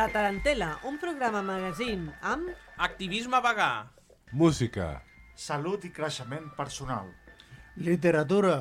[0.00, 2.46] La Tarantela, un programa magazín amb...
[2.80, 3.66] Activisme vegà.
[4.32, 4.86] Música.
[5.36, 7.10] Salut i creixement personal.
[7.76, 8.54] Literatura.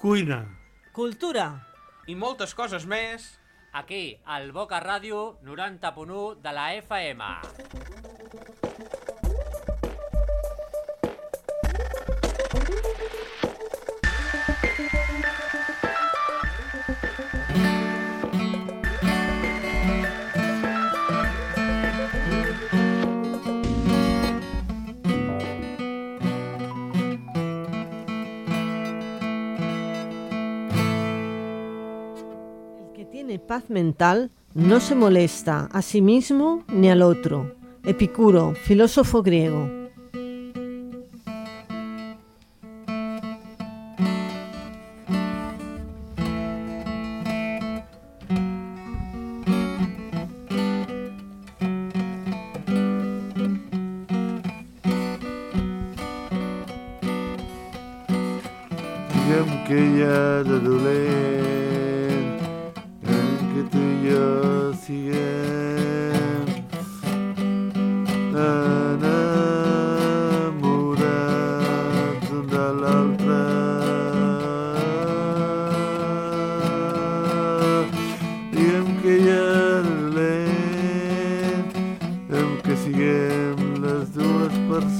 [0.00, 0.40] Cuina.
[0.96, 1.44] Cultura.
[2.08, 3.28] I moltes coses més.
[3.76, 7.32] Aquí, al Boca Ràdio 90.1 de la FM.
[33.68, 37.54] Mental no se molesta a sí mismo ni al otro.
[37.84, 39.85] Epicuro, filósofo griego.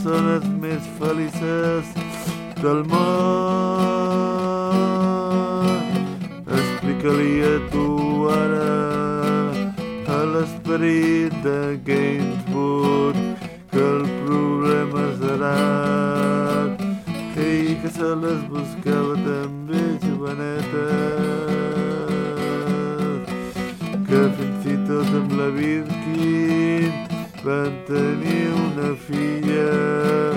[0.07, 1.89] Persones més felices
[2.63, 3.03] del món.
[6.59, 7.87] Explica-li a tu
[8.31, 8.71] ara
[10.15, 11.59] a l'esperit de
[11.91, 13.19] Gainsbourg
[13.75, 15.59] que el problema serà
[17.49, 21.26] ell que se les buscava també jovenetes
[27.47, 30.36] van tenir una filla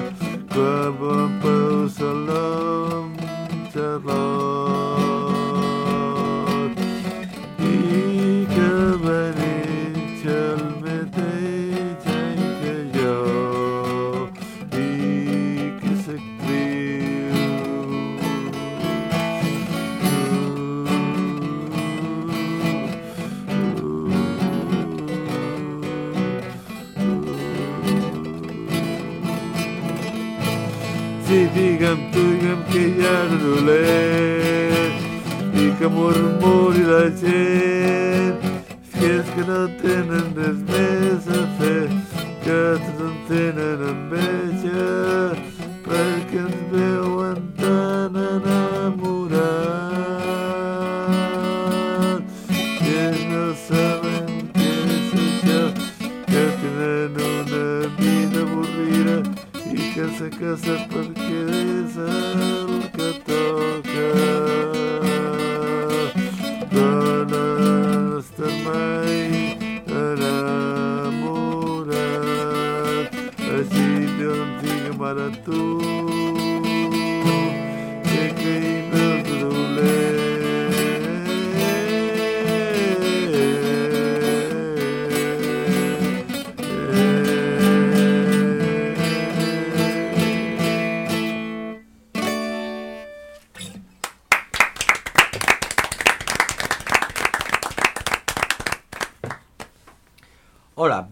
[35.64, 38.36] i que murmuri la gent
[38.92, 39.60] si és que no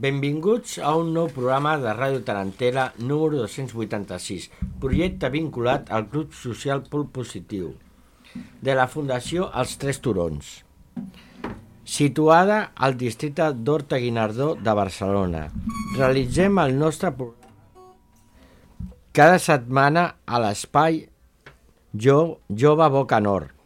[0.07, 4.45] benvinguts a un nou programa de Ràdio Tarantela número 286,
[4.79, 7.73] projecte vinculat al Club Social Pol Positiu
[8.63, 10.53] de la Fundació Els Tres Turons,
[11.97, 15.43] situada al districte d'Horta Guinardó de Barcelona.
[15.97, 17.11] Realitzem el nostre
[19.11, 21.03] cada setmana a l'espai
[21.91, 23.56] Jo, Jove Boca Nord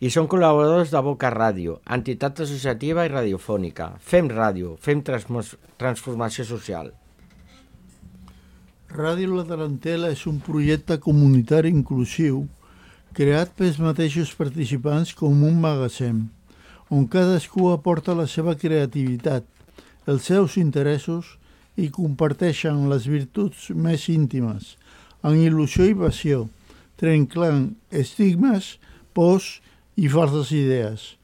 [0.00, 3.94] i són col·laboradors de Boca Ràdio, entitat associativa i radiofònica.
[4.00, 6.92] Fem ràdio, fem transformació social.
[8.92, 12.44] Ràdio La Tarantela és un projecte comunitari inclusiu
[13.16, 16.26] creat pels mateixos participants com un magatzem,
[16.92, 19.44] on cadascú aporta la seva creativitat,
[20.06, 21.34] els seus interessos
[21.80, 24.76] i comparteixen les virtuts més íntimes,
[25.24, 26.44] amb il·lusió i passió,
[27.00, 28.76] trenclant estigmes,
[29.16, 29.56] pors
[29.96, 31.16] i falses idees.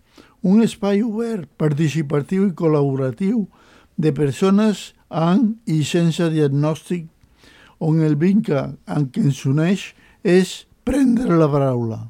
[0.42, 3.46] Un espai obert, participatiu i col·laboratiu
[3.96, 7.06] de persones amb i sense diagnòstic
[7.78, 9.92] on el vincle en què ens uneix
[10.24, 12.00] és prendre la paraula.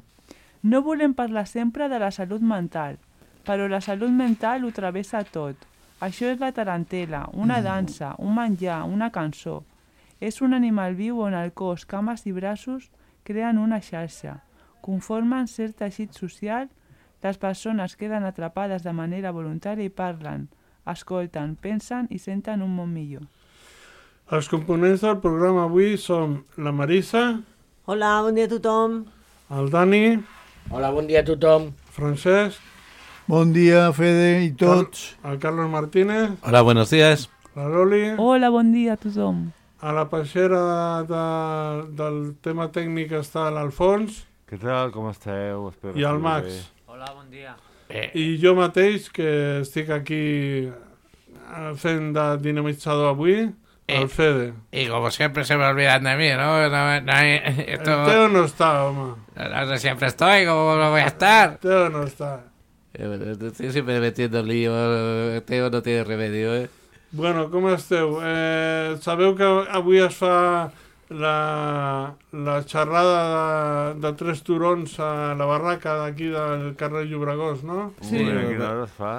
[0.63, 2.95] No volem parlar sempre de la salut mental,
[3.43, 5.67] però la salut mental ho travessa tot.
[5.99, 9.61] Això és la tarantela, una dansa, un menjar, una cançó.
[10.19, 12.89] És un animal viu on el cos, cames i braços
[13.27, 14.39] creen una xarxa.
[14.83, 16.67] Conformen cert teixit social,
[17.23, 20.49] les persones queden atrapades de manera voluntària i parlen,
[20.91, 23.23] escolten, pensen i senten un món millor.
[24.33, 27.39] Els components del programa avui són la Marisa,
[27.85, 28.99] Hola, bon dia a tothom.
[29.51, 30.19] el Dani,
[30.71, 31.71] Hola, bon dia a tothom.
[31.91, 32.59] Francesc,
[33.27, 35.15] Bon dia, Fede i tots.
[35.23, 37.29] el Carlos Martínez, Hola, buenos días.
[37.55, 39.51] la Loli, Hola, bon dia a tothom.
[39.79, 41.23] a la peixera de,
[41.95, 45.67] del tema tècnic està l'Alfons Què tal, com esteu?
[45.71, 46.47] Espero i el Max.
[46.47, 46.61] bé.
[46.93, 47.55] Hola, bon dia.
[48.13, 50.21] I jo mateix, que estic aquí
[50.69, 53.51] eh, fent de dinamitzador avui,
[53.87, 54.53] el Fede.
[54.71, 56.69] Y como siempre se me olvidan de mí, ¿no?
[56.69, 59.15] no, no hay- El esto- Teo no està, home.
[59.35, 61.51] no sé, siempre estoy, ¿cómo no voy a estar?
[61.53, 62.39] El Teo no està.
[62.93, 64.71] Eh, bueno, Estoy siempre metiendo lío,
[65.43, 66.69] Teo no tiene remedio, ¿eh?
[67.11, 68.17] Bueno, com esteu?
[68.25, 70.71] Eh, sabeu que avui es fa
[71.13, 77.93] la, la xerrada de, de tres turons a la barraca d'aquí del carrer Llobregós, no?
[78.01, 78.17] Sí.
[78.19, 79.13] Ui, a quina hora es fa?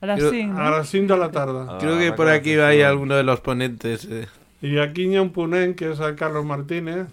[0.00, 0.78] A les Creo- 5, A no?
[0.78, 1.66] les 5 de la tarda.
[1.68, 4.04] Ah, Creo que va, por aquí que hay alguno de los ponentes.
[4.10, 4.26] eh.
[4.62, 7.06] Y aquí hi ha un ponent, que es el Carlos Martínez.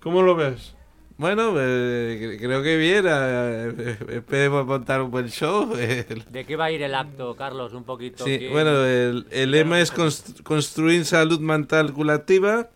[0.00, 0.74] ¿Cómo lo ves?
[1.18, 3.04] Bueno, eh, cre- creo que bien.
[3.08, 5.72] eh, esperemos montar un buen show.
[5.76, 6.04] eh.
[6.30, 7.72] ¿De qué va a ir el acto, Carlos?
[7.74, 8.24] Un poquito.
[8.24, 12.68] Sí, ¿Quién- bueno, el, el lema es const- construir salud mental curativa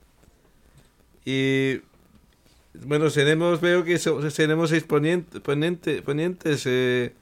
[1.26, 1.82] y
[2.87, 6.62] bueno, seremos, veo que so- seremos seis ponient- ponente- ponentes.
[6.67, 7.12] eh,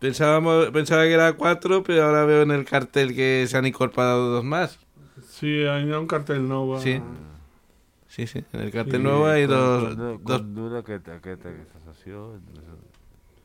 [0.00, 4.30] pensábamos, pensaba que era cuatro, pero ahora veo en el cartel que se han incorporado
[4.32, 4.78] dos más.
[5.30, 6.74] Sí, hi ha un cartell nou.
[6.74, 7.00] a- Sí.
[8.08, 9.96] Sí, sí, en el cartel Sí, nuevo hay dos...
[9.96, 12.38] dos dura aquest, aquest, aquesta sessió?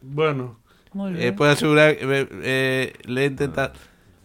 [0.02, 0.60] Bueno,
[1.18, 3.74] eh, puedo asegurar que eh, eh, le he intentado...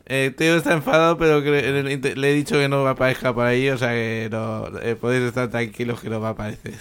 [0.07, 3.71] Eh, Teo está enfadado, pero le he dicho que no va a aparecer por ahí,
[3.71, 6.75] o sea que no, eh, podéis estar tranquilos que no va a aparecer.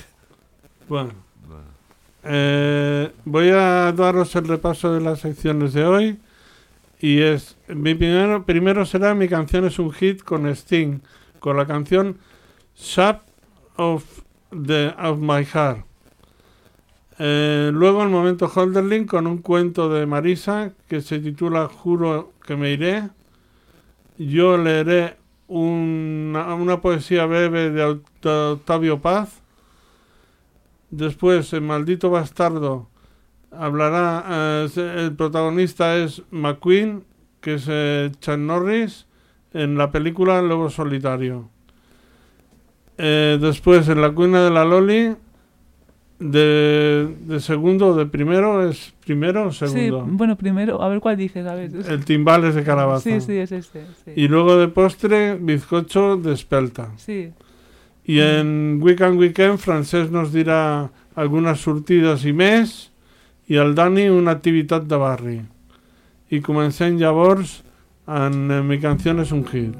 [0.90, 1.14] bueno.
[2.26, 6.20] Eh, voy a daros el repaso de las secciones de hoy.
[7.00, 11.02] Y es, mi primero, primero será mi canción es un hit con Sting,
[11.40, 12.18] con la canción
[12.78, 13.22] Shape
[13.76, 14.06] of,
[14.52, 15.86] the, of My Heart.
[17.20, 22.56] Eh, luego el momento Holderlin con un cuento de Marisa que se titula Juro que
[22.56, 23.10] me iré.
[24.18, 25.18] Yo leeré
[25.48, 29.42] una, una poesía breve de, Octavio Paz.
[30.90, 32.90] Después, el maldito bastardo
[33.52, 34.66] hablará.
[34.76, 37.04] eh, el protagonista es McQueen,
[37.42, 39.08] que es eh, Chuck Norris,
[39.54, 41.50] en la película Lobo Solitario.
[42.98, 45.16] Eh, después, en la cuina de la Loli,
[46.32, 50.06] de, de segundo o de primero, ¿es primero o Sí, segundo?
[50.08, 51.72] bueno, primero, a ver cuál dices, a ver.
[51.90, 53.10] El timbal es de calabaza.
[53.10, 53.86] Sí, sí, es este.
[54.06, 54.12] Sí.
[54.16, 56.92] Y luego de postre, bizcocho de espelta.
[56.98, 57.32] Sí.
[58.06, 62.90] Y en Weekend Weekend, Francesc nos dirà algunes sortides i més,
[63.48, 65.38] i el Dani una activitat de barri.
[66.34, 67.62] I comencem llavors
[68.08, 69.76] en Mi canción es un hit.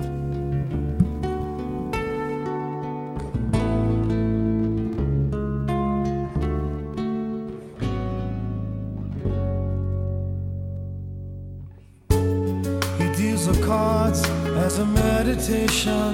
[13.44, 14.24] Deals the cards
[14.66, 16.14] as a meditation.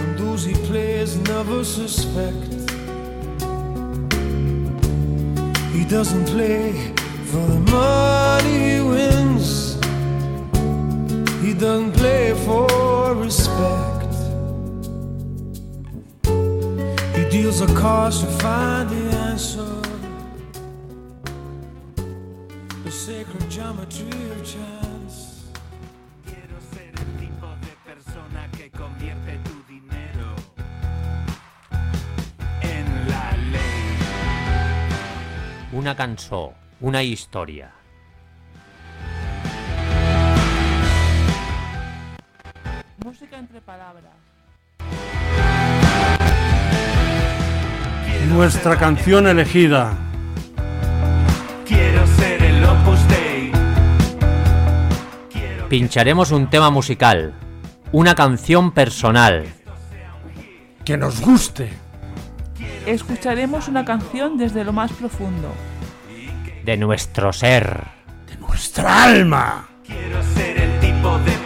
[0.00, 2.52] And those he plays never suspect.
[5.74, 6.72] He doesn't play
[7.26, 9.74] for the money he wins.
[11.44, 14.14] He doesn't play for respect.
[17.16, 19.91] He deals a cards to find the answer.
[23.06, 25.50] Sacred geometry of chance.
[26.24, 30.36] Quiero ser el tipo de persona que convierte tu dinero
[32.60, 33.98] en la ley.
[35.72, 37.72] Una cançó, una història.
[43.04, 44.14] Música entre palabras.
[48.28, 50.11] Nuestra canción elegida.
[55.72, 57.32] Pincharemos un tema musical,
[57.92, 59.46] una canción personal.
[60.84, 61.70] Que nos guste.
[62.84, 65.48] Escucharemos una canción desde lo más profundo.
[66.64, 67.84] de nuestro ser.
[68.38, 69.68] ¡Nuestra alma!
[69.86, 71.41] Quiero ser el tipo de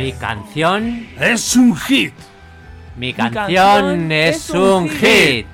[0.00, 2.14] Mi canción es un hit.
[2.96, 5.46] Mi canción es un hit.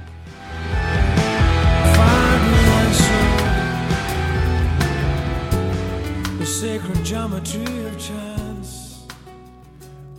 [6.39, 9.09] The sacred geometry of chance.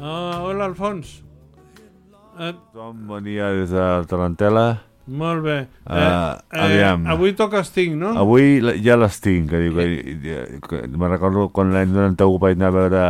[0.02, 1.24] Ah, hola, Alfons.
[2.38, 4.84] Eh, Tom venia des de Tarantela.
[5.08, 5.58] Molt bé.
[5.88, 7.06] Uh, aviam.
[7.08, 8.14] avui toca Sting, no?
[8.20, 12.68] Avui ja les tinc, que diu que, que, me'n recordo quan l'any 91 vaig anar
[12.68, 13.04] a veure,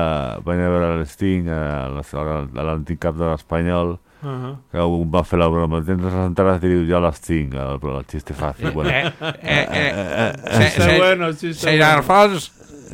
[0.46, 1.62] vaig anar a veure l'Sting a
[1.96, 4.56] les- a l'antic cap de l'Espanyol, Ahà.
[4.72, 7.80] que un va fer la broma, tens les entrades i diu ja les tinc, el,
[7.82, 8.72] el xiste fàcil.
[8.74, 8.90] Bueno.
[8.90, 11.86] Eh, eh, eh, eh, se- se- bueno, bueno.
[11.86, 12.52] Alfons,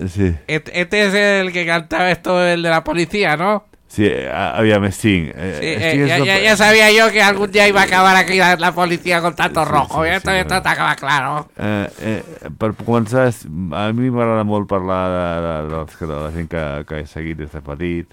[0.08, 3.66] Sí, este es el que cantaba esto, el de la policía, ¿no?
[3.94, 5.32] Sí, a- aviam, Sting.
[5.36, 7.84] eh, Sí, Sting eh, és ya, ya- ya sabía yo que algún día iba a
[7.86, 10.04] acabar aquí la, la policía con tanto rojo.
[10.06, 11.48] esto, esto estaba claro.
[11.58, 12.24] Eh, eh,
[12.58, 16.64] per començar, a mi m'agrada molt parlar de, de, de, de, de la gent que,
[16.90, 18.08] que he seguit des de petit.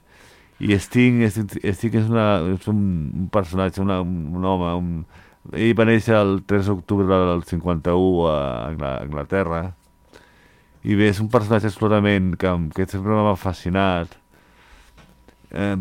[0.61, 2.81] I Sting, és, Sting és, una, és un,
[3.25, 4.75] un personatge, una, un home...
[4.77, 4.93] Un,
[5.57, 9.63] ell va néixer el 3 d'octubre del 51 a Angla- Anglaterra.
[10.85, 14.13] I bé, és un personatge absolutament que, que sempre m'ha fascinat.
[15.51, 15.75] Eh,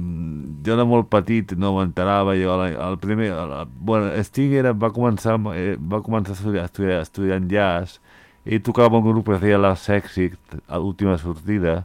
[0.65, 3.29] jo era molt petit, no m'enterava, jo el, el primer...
[3.33, 7.99] El, el, bueno, Sting era, va començar, eh, va començar a estudiar, estudiar, estudiant jazz,
[8.45, 10.31] ell tocava un grup que es deia La Sexy,
[10.67, 11.83] a l'última sortida,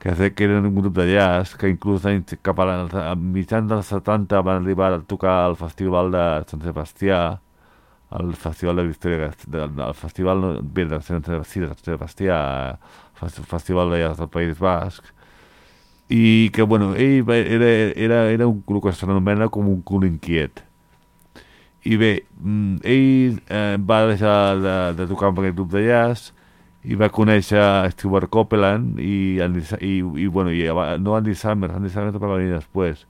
[0.00, 2.06] que, deia que era un grup de jazz, que inclús
[2.42, 2.68] cap a,
[3.12, 7.20] a mitjans dels 70 van arribar a tocar al Festival de Sant Sebastià,
[8.18, 12.38] el Festival de Victòria, del, del Festival bé, de Sant Sebastià, Sebastià,
[13.20, 15.04] Fes- Festival de Jazz del País Basc,
[16.10, 20.08] i que, bueno, ell va, era, era, era un el que s'anomena com un cul
[20.08, 20.64] inquiet.
[21.86, 22.10] I bé,
[22.42, 26.32] mm, ell eh, va deixar de, de tocar amb aquest grup de jazz
[26.82, 27.62] i va conèixer
[27.94, 30.66] Stuart Copeland i, Andy, i, i, bueno, i
[30.98, 33.06] no Andy Summers, Andy Summers va venir després.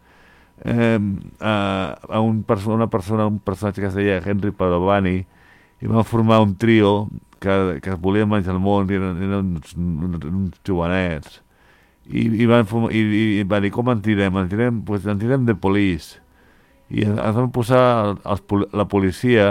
[0.61, 1.01] Eh,
[1.41, 1.57] a,
[2.05, 5.23] a un perso una persona, un personatge que es deia Henry Padovani
[5.81, 7.09] i van formar un trio
[7.41, 9.73] que, que es volien menjar el món i eren, eren uns,
[10.29, 11.41] uns jovenets
[12.11, 14.37] i, i, van, formar, i, i van dir com en tirem?
[14.37, 16.17] En tirem, pues, en tirem de polis
[16.91, 17.83] i ens van posar
[18.27, 18.43] els,
[18.75, 19.51] la policia.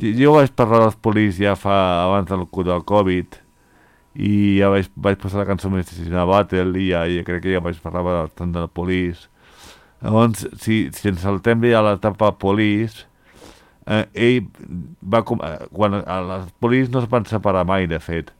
[0.00, 3.38] Jo, vaig parlar dels polis ja fa abans del, del Covid
[4.16, 7.62] i ja vaig, vaig posar la cançó Medicina Battle i ja, ja crec que ja
[7.64, 9.26] vaig parlar bastant del polis
[10.00, 13.02] llavors si, si ens saltem ja a l'etapa polis
[13.84, 14.48] eh, ell
[15.00, 18.32] va com, eh, quan a les polis no es van separar mai de fet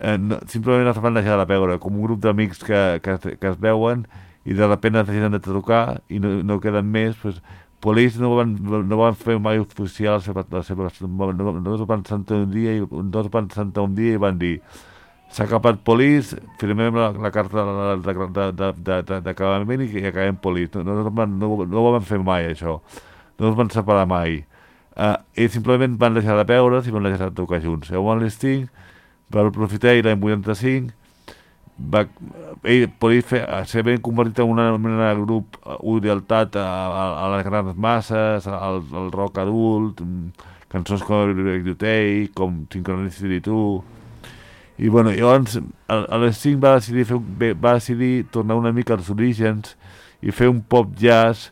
[0.00, 3.52] eh, no, simplement es van deixar de veure com un grup d'amics que, que, que
[3.52, 4.06] es veuen
[4.44, 7.40] i de repente es deixen de tocar i no, no queden més pues,
[7.80, 11.84] Police no van, no van fer mai oficial la seva, la seva, no, no es
[11.88, 14.58] van sentar un dia i no es van sentar un dia i van dir
[15.30, 17.64] s'ha acabat Police, firmem la, la carta
[19.22, 20.74] d'acabament i, i acabem Police.
[20.74, 22.80] No, no, no, no, no ho van fer mai, això.
[23.38, 24.40] No es van separar mai.
[24.90, 27.92] Uh, ells simplement van deixar de veure's i van deixar de tocar junts.
[27.94, 28.66] Llavors l'Sting
[29.32, 30.96] va aprofitar i l'any 85
[31.80, 32.04] va,
[32.64, 37.04] ell podia fer, ser ben convertit en una mena de grup eh, orientat a, a,
[37.24, 43.98] a les grans masses, al, al rock adult, mm, cançons com Bibliothei, com Synchronicity 2,
[44.80, 45.58] i bueno, llavors
[45.88, 47.20] a, les 5 va decidir, fer,
[47.54, 49.74] va decidir tornar una mica als orígens
[50.24, 51.50] i fer un pop jazz,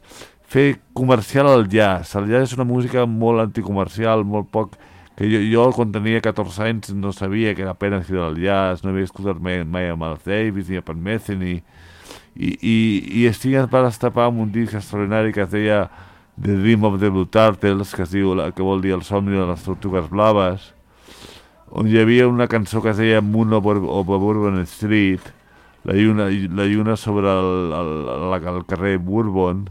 [0.48, 2.14] fer comercial al jazz.
[2.16, 4.78] El jazz és una música molt anticomercial, molt poc
[5.18, 8.84] que jo, jo quan tenia 14 anys no sabia que era que era el jazz,
[8.84, 11.58] no havia escoltat mai, mai a Miles Davis ni a Pat Metheny
[12.36, 15.88] i, i, i Sting es va destapar amb un disc extraordinari que es deia
[16.40, 19.46] The Dream of the Blue Turtles que, es diu, que vol dir el somni de
[19.48, 20.70] les tortugues blaves
[21.74, 25.34] on hi havia una cançó que es deia Moon over, over Bourbon Street
[25.82, 29.66] la lluna, la lluna sobre el, el, el, el carrer Bourbon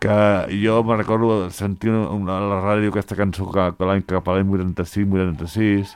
[0.00, 4.28] que jo me recordo sentir una, a la ràdio aquesta cançó que, que l'any cap
[4.28, 5.92] a l'any 85-86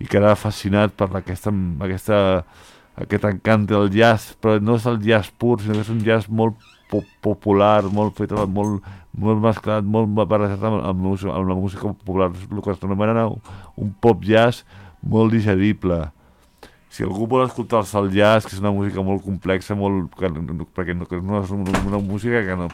[0.00, 1.50] i quedava fascinat per aquesta,
[1.82, 2.20] aquesta,
[3.02, 6.30] aquest encant del jazz, però no és el jazz pur, sinó que és un jazz
[6.30, 8.86] molt po popular, molt fet, molt,
[9.18, 14.24] molt mesclat, molt barrejat amb, amb, amb la música popular, el que s'anomena un pop
[14.26, 14.64] jazz
[15.02, 16.04] molt digerible.
[16.90, 21.06] Si algú vol escoltar el jazz, que és una música molt complexa, molt, perquè no,
[21.06, 22.70] que no és una, una música que no,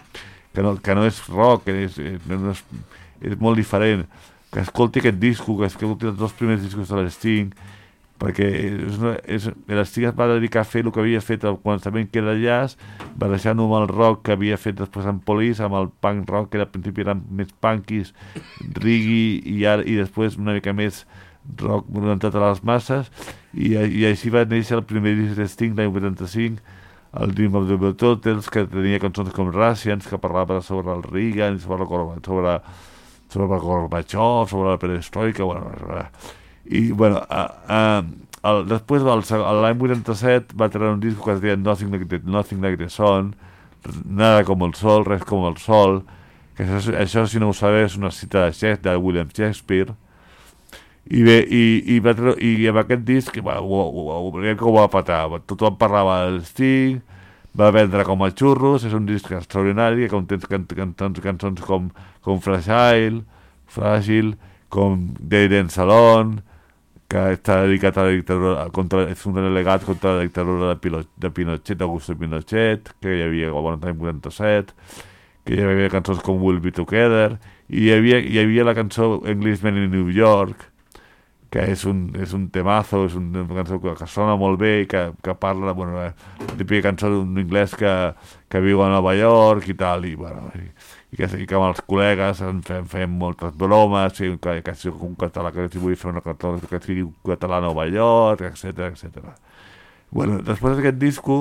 [0.56, 2.62] que no, que no és rock, que és, és, no és,
[3.20, 4.06] és molt diferent,
[4.48, 7.50] que escolti aquest disco, que escolti els dos primers discos de l'Sting,
[8.16, 8.96] perquè és
[9.36, 12.32] és, l'Sting es va dedicar a fer el que havia fet al començament, que era
[12.40, 12.78] jazz,
[13.20, 16.64] barrejant-ho amb el rock que havia fet després en Police, amb el punk rock, que
[16.64, 18.14] al principi eren més punkis,
[18.80, 21.04] reggae, i, ara, i després una mica més
[21.60, 23.12] rock orientat a les masses,
[23.52, 26.64] i, i així va néixer el primer disc de Sting l'any 85,
[27.20, 31.58] el Dream of the Beatles, que tenia cançons com Russians, que parlava sobre el Reagan,
[31.60, 32.60] sobre Gorba- sobre,
[33.32, 35.70] sobre Gorbachev, sobre la perestroika, bueno,
[36.66, 38.04] i bueno, a, a,
[38.50, 42.62] el, després l'any 87 va treure un disc que es deia Nothing Like the, Nothing
[42.62, 43.34] like the Sun,
[44.04, 46.00] Nada com el sol, res com el sol,
[46.58, 49.94] que això, això si no ho sabeu és una cita de, Shakespeare, de William Shakespeare,
[51.06, 51.62] i bé, i,
[51.94, 55.20] i, va treure, i amb aquest disc bueno, ho, ho, ho, ho, ho va patar,
[55.46, 56.98] tothom parlava del Sting,
[57.56, 61.62] va vendre com a xurros, és un disc extraordinari que conté can, can, can, cançons
[61.64, 61.88] com,
[62.24, 63.22] com Fragile,
[63.72, 64.34] Fràgil,
[64.68, 66.36] com Dead in Salon,
[67.08, 71.02] que està dedicat a la dictadura, contra, és un delegat contra la dictadura de, Pilo,
[71.16, 74.74] de Pinochet, d'Augusto Pinochet, que hi havia bueno, l'any 87,
[75.46, 77.38] que hi havia cançons com We'll Be Together,
[77.70, 80.68] i hi havia, hi havia la cançó Englishman in New York,
[81.56, 84.86] que és un, és un temazo, és un- una cançó que, sona molt bé i
[84.90, 86.10] que, que parla, bueno, la
[86.58, 87.92] típica cançó d'un anglès que,
[88.52, 90.66] que viu a Nova York i tal, i, bueno, i,
[91.14, 94.74] i, que, i que amb els col·legues en fem, fem moltes bromes, i que, que
[94.76, 97.86] si un català, que si vull fer una cançó que sigui un català a Nova
[97.88, 99.32] York, etc etc.
[100.10, 101.38] Bueno, després d'aquest disco,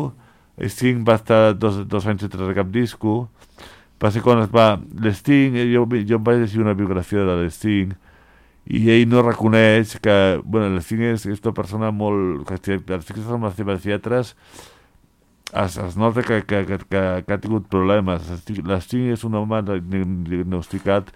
[0.61, 3.27] Sting va estar dos, dos anys sense cap disco,
[4.01, 4.75] va ser quan es va...
[5.03, 7.93] L'Sting, jo, jo em vaig llegir una biografia de l'Sting,
[8.65, 12.45] i ell no reconeix que, bueno, l'Sting és, és una persona molt...
[12.49, 14.31] que et fixes amb les seves lletres
[15.53, 18.25] es, es nota que, que, que, que, que ha tingut problemes.
[18.49, 20.01] L'Sting- és un home di-
[20.31, 21.11] diagnosticat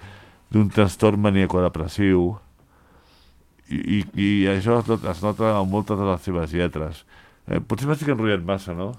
[0.53, 2.35] d'un trastorn maníaco-depressiu
[3.69, 7.03] i, i, i això es nota, es nota en moltes de les seves lletres.
[7.49, 8.91] Eh, potser m'estic enrotllant massa, no?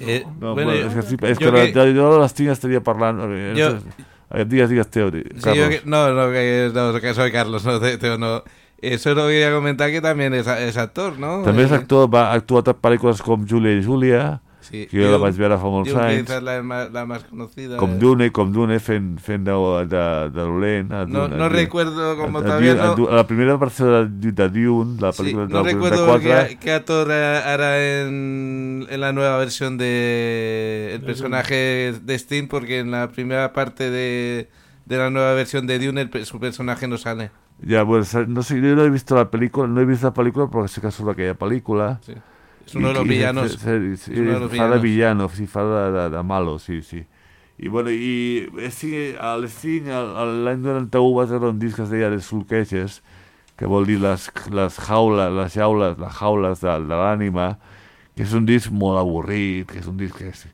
[0.00, 1.84] Eh, no, bueno, és que, sí, és que- que...
[1.96, 3.20] jo de l'Sting estaria parlant...
[3.28, 7.30] eh, Jo- eh, digues, digues, Teo, di- Sí, que- no, no, que, no, que soy
[7.32, 8.42] Carlos, no, Te- Teo, no.
[8.80, 11.42] Eso lo quería comentar que también es, es actor, ¿no?
[11.42, 15.02] També és Eh, actor, va ha actuat a pel·lícules com Júlia i Júlia, Sí, que
[15.04, 17.76] jo la vaig veure fa molts que anys, esa es la, más- la más conocida.
[17.76, 17.98] com eh.
[18.00, 20.90] Dune, com Dune fent, fent de, de, de dolent.
[20.92, 23.56] a No- Dune, no a recuerdo como A- a todavía a no- Dune- La primera
[23.56, 27.78] versió de, de Dune, la Sí, pel·lícula no recuerdo 44, qué, qué actor eh, hará
[28.02, 33.52] en, en la nueva versión de el De personaje de Sting, porque en la primera
[33.52, 34.48] parte de,
[34.86, 37.30] de la nueva versión de Dune el su personaje no sale.
[37.66, 40.48] Ja, bueno, no sé, jo no he vist la pel·lícula, no he vist la pel·lícula,
[40.50, 42.00] però sé que surt aquella pel·lícula.
[42.04, 42.14] Sí.
[42.66, 43.44] És uno de los villanos.
[44.40, 47.04] los fa de villano, sí, fa de, de, de malo, sí, sí.
[47.58, 51.82] I, bueno, i sí, a l'Sting, el- el- l'any 91 va treure un disc que
[51.84, 53.02] es deia Les Soul Cages,
[53.56, 57.58] que vol dir les, les jaules, les jaules, les jaules de, de l'ànima,
[58.16, 60.48] que és un disc molt avorrit, que és un disc que, és-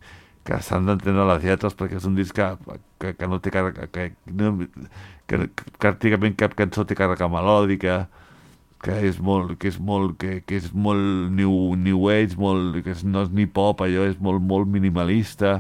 [0.45, 2.51] que s'han d'entendre les lletres perquè és un disc que,
[2.99, 4.59] que, que no té càrrega, que, no,
[5.27, 8.09] que, que pràcticament cap cançó té càrrega melòdica,
[8.81, 12.95] que és molt, que és molt, que, que és molt new, new age, molt, que
[12.95, 15.59] és, no és ni pop, allò és molt, molt minimalista,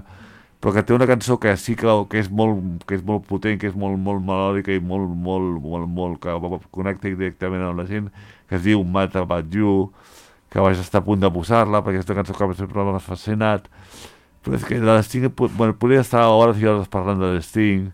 [0.61, 3.61] però que té una cançó que sí que, que és molt, que és molt potent,
[3.61, 6.37] que és molt, molt melòdica i molt, molt, molt, molt, que
[6.73, 8.09] connecta directament amb la gent,
[8.49, 9.91] que es diu Mad About You,
[10.51, 13.69] que vaig estar a punt de posar-la, perquè una cançó que sempre m'ha fascinat,
[14.45, 17.91] però és que de l'Sting, bueno, podria estar hores i hores parlant de l'Sting,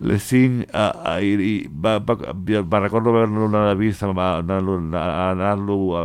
[0.00, 5.04] l'Sting uh, uh, i, i va, va, va, recordo haver-lo anar a vist, anar-lo anar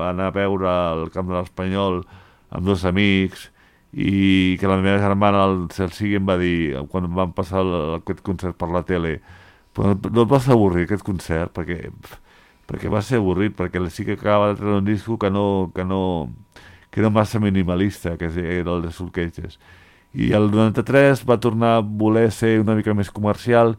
[0.10, 2.02] anar a veure al camp de l'Espanyol
[2.50, 3.50] amb dos amics
[3.94, 7.74] i que la meva germana el Cel Sigui em va dir quan van passar el,
[8.00, 9.20] aquest concert per la tele
[9.74, 11.54] però no et va ser avorrit aquest concert?
[11.54, 11.92] Perquè,
[12.70, 15.86] perquè va ser avorrit perquè sí que acaba de treure un disco que no, que
[15.86, 16.34] no,
[16.90, 19.60] que era massa minimalista que era el de Soul Cages
[20.14, 23.76] i el 93 va tornar a voler ser una mica més comercial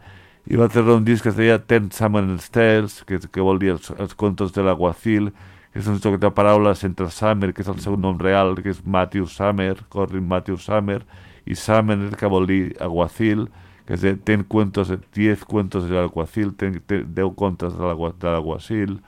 [0.51, 3.73] i va treure un disc que es deia Ten Summon's Tales, que, que vol dir
[3.77, 5.31] els, els contes de l'aguacil,
[5.73, 8.75] que és un joc de paraules entre Summer, que és el seu nom real, que
[8.75, 11.01] és Matthew Summer, Corin Matthew Summer,
[11.47, 13.47] i Summer, que vol dir aguacil,
[13.87, 18.99] que és de ten cuentos, 10 cuentos de l'aguacil, 10 contes de l'aguacil,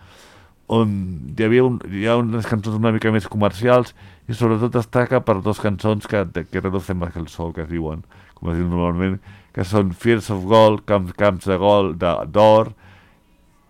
[0.67, 0.91] on
[1.37, 3.95] hi havia un, hi ha unes cançons una mica més comercials
[4.27, 7.71] i sobretot destaca per dos cançons que, que reducen més que el sol, que es
[7.71, 8.03] diuen,
[8.35, 9.21] com es diu normalment,
[9.55, 12.73] que són Fears of Gold, Camps, camps de Gold, de- d'or,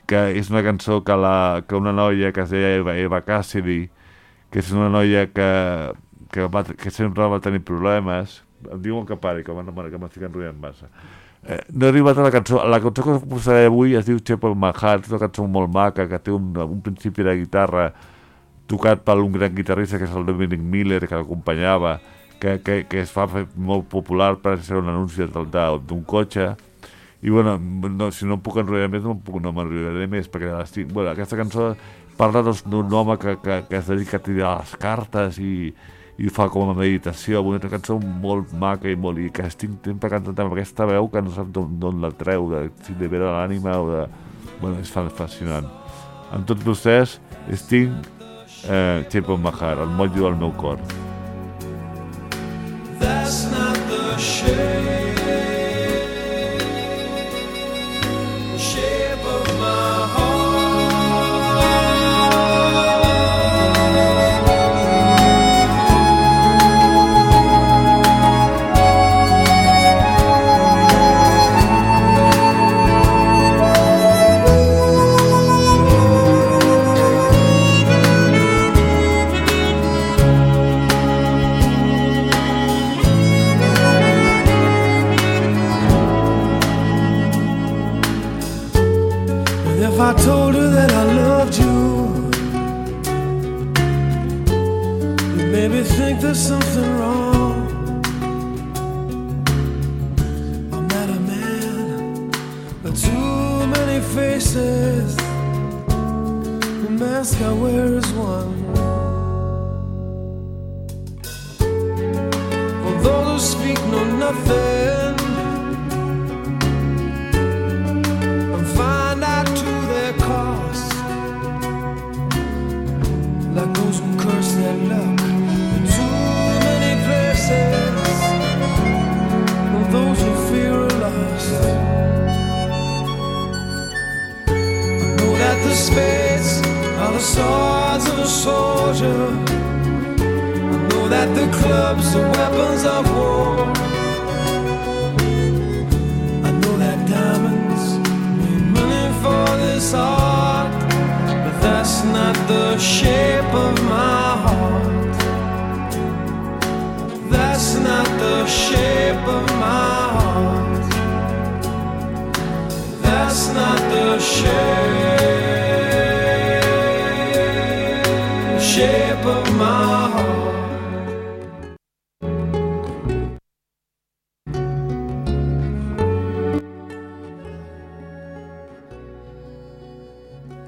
[0.06, 3.84] que és una cançó que, la, que una noia que es deia Eva, Eva Cassidy,
[4.50, 5.48] que és una noia que,
[6.32, 8.40] que, va, que sempre va tenir problemes,
[8.70, 10.88] em diuen que pari, que, que m'estic enrotllant massa.
[11.46, 12.62] Eh, no he arribat a la cançó.
[12.66, 14.18] La cançó que us posaré avui es diu
[14.54, 17.92] My Heart, és una cançó molt maca, que té un, un principi de guitarra
[18.66, 21.98] tocat per un gran guitarrista que és el Dominic Miller, que l'acompanyava,
[22.40, 23.26] que, que, que es fa
[23.56, 26.54] molt popular per ser un anunci de- d'un cotxe.
[27.22, 30.90] I bueno, no, si no em puc enrotllar més, no, puc, no més, perquè l'estic...
[30.92, 31.74] Bueno, aquesta cançó
[32.16, 35.72] parla d'un home que, que, que es dedica a tirar les cartes i,
[36.18, 40.10] i fa com a meditació una cançó molt maca i molt i que estic sempre
[40.12, 43.76] cantant amb aquesta veu que no sap d'on la treu de, si de vera l'ànima
[43.80, 44.06] o de...
[44.60, 45.66] Bueno, és fascinant
[46.32, 47.18] amb tots vostès
[47.52, 47.92] Sting
[48.64, 50.78] eh, Temple Mahar, al moll del meu cor.
[52.98, 55.05] That's not the shade.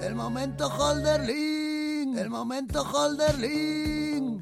[0.01, 2.17] El momento Holderling.
[2.17, 4.41] El momento Holderling.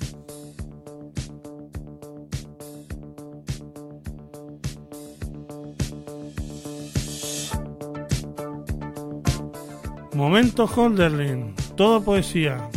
[10.14, 12.70] Momento Holderlin, todo poesía,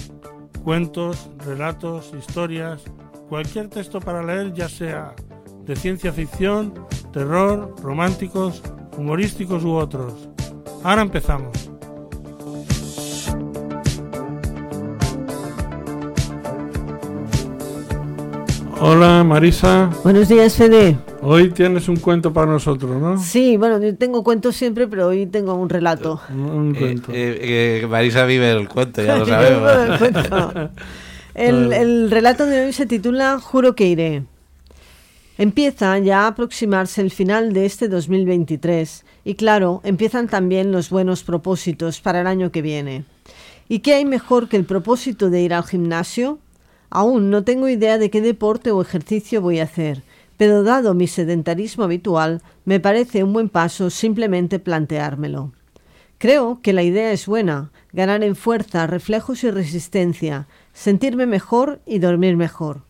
[0.66, 2.82] cuentos, relatos, historias,
[3.30, 5.16] cualquier texto para leer, ya sea
[5.64, 6.74] de ciencia ficción,
[7.14, 8.62] terror, románticos,
[8.98, 10.28] humorísticos u otros.
[10.84, 11.69] Ahora empezamos.
[18.82, 19.90] Hola Marisa.
[20.04, 20.98] Buenos días, Fede.
[21.22, 23.18] Hoy tienes un cuento para nosotros, ¿no?
[23.22, 26.22] Sí, bueno, yo tengo cuentos siempre, pero hoy tengo un relato.
[26.30, 27.12] Un Eh, cuento.
[27.12, 30.70] eh, eh, Marisa vive el cuento, ya lo sabemos.
[31.36, 34.24] el relato de hoy se titula Juro que iré.
[35.38, 41.24] Empieza ya a aproximarse el final de este 2023 y claro, empiezan también los buenos
[41.24, 43.04] propósitos para el año que viene.
[43.68, 46.40] ¿Y qué hay mejor que el propósito de ir al gimnasio?
[46.90, 50.04] Aún no tengo idea de qué deporte o ejercicio voy a hacer,
[50.38, 55.52] pero dado mi sedentarismo habitual, me parece un buen paso simplemente planteármelo.
[56.18, 62.00] Creo que la idea es buena, ganar en fuerza, reflejos y resistencia, sentirme mejor y
[62.00, 62.82] dormir mejor.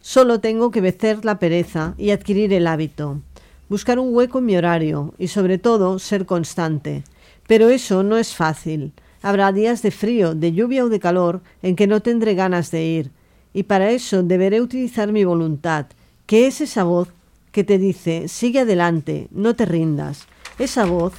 [0.00, 3.22] Solo tengo que vencer la pereza y adquirir el hábito,
[3.68, 7.04] buscar un hueco en mi horario y sobre todo ser constante.
[7.46, 8.92] Pero eso no es fácil.
[9.22, 12.84] Habrá días de frío, de lluvia o de calor en que no tendré ganas de
[12.84, 13.10] ir,
[13.56, 15.86] y para eso deberé utilizar mi voluntad,
[16.26, 17.08] que es esa voz
[17.52, 20.26] que te dice, sigue adelante, no te rindas.
[20.58, 21.14] Esa voz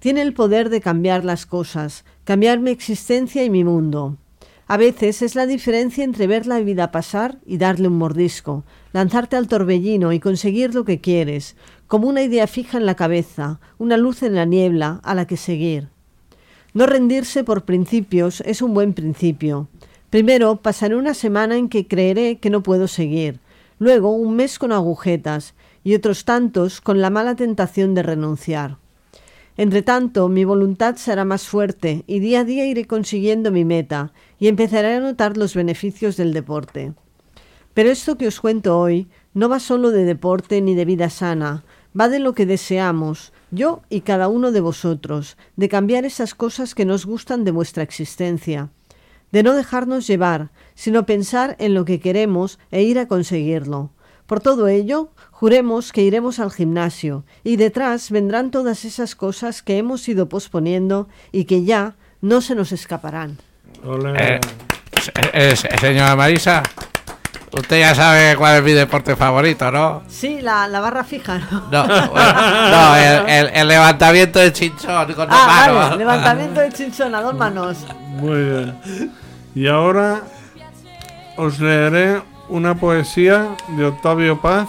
[0.00, 4.16] tiene el poder de cambiar las cosas, cambiar mi existencia y mi mundo.
[4.66, 9.36] A veces es la diferencia entre ver la vida pasar y darle un mordisco, lanzarte
[9.36, 11.54] al torbellino y conseguir lo que quieres,
[11.86, 15.36] como una idea fija en la cabeza, una luz en la niebla a la que
[15.36, 15.86] seguir.
[16.74, 19.68] No rendirse por principios es un buen principio.
[20.10, 23.40] Primero pasaré una semana en que creeré que no puedo seguir,
[23.78, 28.78] luego un mes con agujetas y otros tantos con la mala tentación de renunciar.
[29.56, 34.12] Entre tanto, mi voluntad será más fuerte y día a día iré consiguiendo mi meta
[34.38, 36.92] y empezaré a notar los beneficios del deporte.
[37.74, 41.64] Pero esto que os cuento hoy no va solo de deporte ni de vida sana,
[41.98, 46.74] va de lo que deseamos, yo y cada uno de vosotros, de cambiar esas cosas
[46.74, 48.70] que nos gustan de vuestra existencia,
[49.36, 53.90] de no dejarnos llevar, sino pensar en lo que queremos e ir a conseguirlo.
[54.24, 59.76] Por todo ello, juremos que iremos al gimnasio y detrás vendrán todas esas cosas que
[59.76, 63.36] hemos ido posponiendo y que ya no se nos escaparán.
[63.84, 64.40] Eh,
[65.34, 66.62] eh, eh, señora Marisa,
[67.52, 70.02] usted ya sabe cuál es mi deporte favorito, ¿no?
[70.08, 71.60] Sí, la, la barra fija, ¿no?
[71.70, 72.32] No, bueno,
[72.70, 75.76] no, el, el- el levantamiento de chinchón con dos Ah, manos.
[75.90, 77.76] vale, levantamiento de chinchón a dos manos.
[78.16, 78.74] Muy bien.
[79.56, 80.22] Y ahora
[81.38, 84.68] os leeré una poesía de Octavio Paz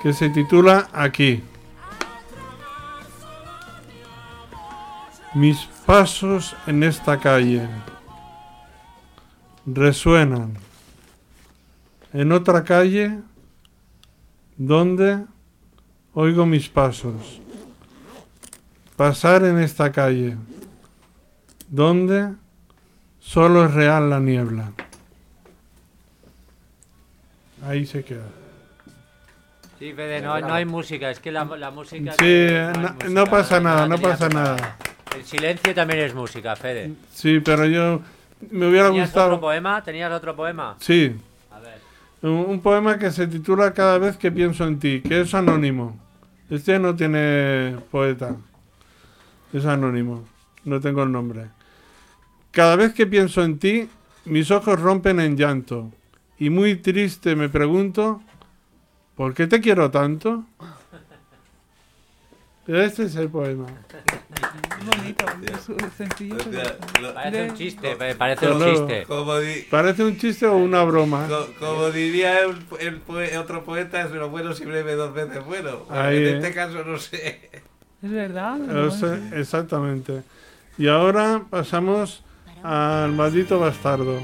[0.00, 1.42] que se titula Aquí.
[5.34, 7.68] Mis pasos en esta calle
[9.66, 10.56] resuenan
[12.12, 13.18] en otra calle
[14.56, 15.24] donde
[16.14, 17.40] oigo mis pasos.
[18.94, 20.36] Pasar en esta calle
[21.68, 22.36] donde
[23.30, 24.72] solo es real la niebla.
[27.64, 28.26] Ahí se queda.
[29.78, 32.12] Sí, Fede, no, no hay música, es que la, la música...
[32.18, 34.56] Sí, no, hay música, no pasa nada, no pasa preparada.
[34.56, 34.76] nada.
[35.16, 36.92] El silencio también es música, Fede.
[37.14, 38.00] Sí, pero yo
[38.50, 39.40] me hubiera ¿Tenías otro gustado.
[39.40, 39.82] poema?
[39.84, 40.76] ¿Tenías otro poema?
[40.80, 41.14] Sí,
[41.52, 41.78] A ver.
[42.22, 45.96] un, un poema que se titula Cada vez que pienso en ti, que es anónimo.
[46.50, 48.34] Este no tiene poeta.
[49.52, 50.24] Es anónimo.
[50.64, 51.46] No tengo el nombre.
[52.50, 53.88] Cada vez que pienso en ti,
[54.24, 55.90] mis ojos rompen en llanto.
[56.38, 58.22] Y muy triste me pregunto,
[59.14, 60.44] ¿por qué te quiero tanto?
[62.66, 63.66] Este es el poema.
[64.86, 66.36] bonito, es sencillo.
[66.50, 69.06] pero- Parece un chiste, pa- parece Pero un no, chiste.
[69.70, 71.26] ¿Parece un chiste o una broma?
[71.28, 75.44] co- como diría el, el poe- otro poeta, es lo bueno si breve dos veces
[75.44, 75.84] bueno.
[75.90, 76.36] Ahí, en eh.
[76.36, 77.50] este caso no sé.
[78.02, 78.60] Es verdad.
[78.86, 80.22] O sea, exactamente.
[80.78, 82.22] Y ahora pasamos
[82.62, 84.20] al maldito bastardo.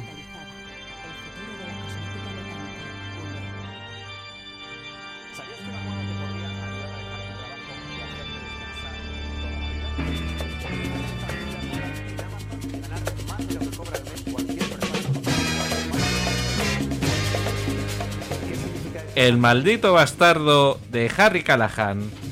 [19.14, 22.25] El maldito bastardo de Harry Callahan.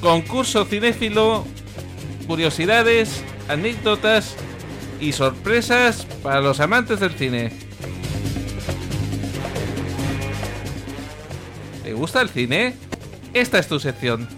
[0.00, 1.44] Concurso cinéfilo,
[2.26, 4.36] curiosidades, anécdotas
[5.00, 7.52] y sorpresas para los amantes del cine.
[11.82, 12.76] ¿Te gusta el cine?
[13.34, 14.28] Esta es tu sección.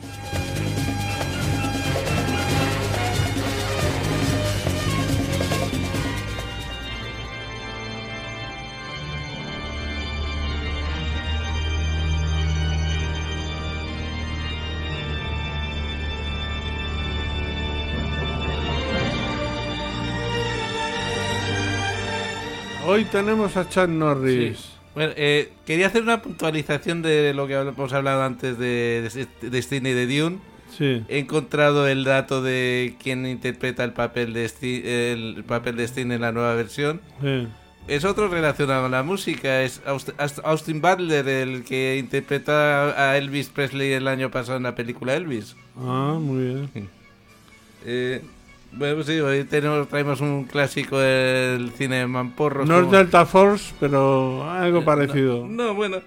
[22.91, 24.71] Hoy tenemos a Chad Norris.
[24.97, 29.09] Bueno, eh, quería hacer una puntualización de lo que hemos hablado antes de,
[29.41, 30.39] de Destiny y de Dune.
[30.77, 31.05] Sí.
[31.09, 36.11] He encontrado el dato de quién interpreta el papel de Sti- el papel de Sting
[36.11, 37.01] en la nueva versión.
[37.21, 37.47] Sí.
[37.87, 39.81] Es otro relacionado con la música, es
[40.45, 45.55] Austin Butler, el que interpreta a Elvis Presley el año pasado en la película Elvis.
[45.77, 46.71] Ah, muy bien.
[47.87, 48.23] Eh,
[48.73, 52.69] bueno, pues sí, hoy tenemos, traemos un clásico del cine de Mamporros.
[52.69, 55.47] No es Delta Force, pero algo parecido.
[55.47, 55.99] No, no, bueno.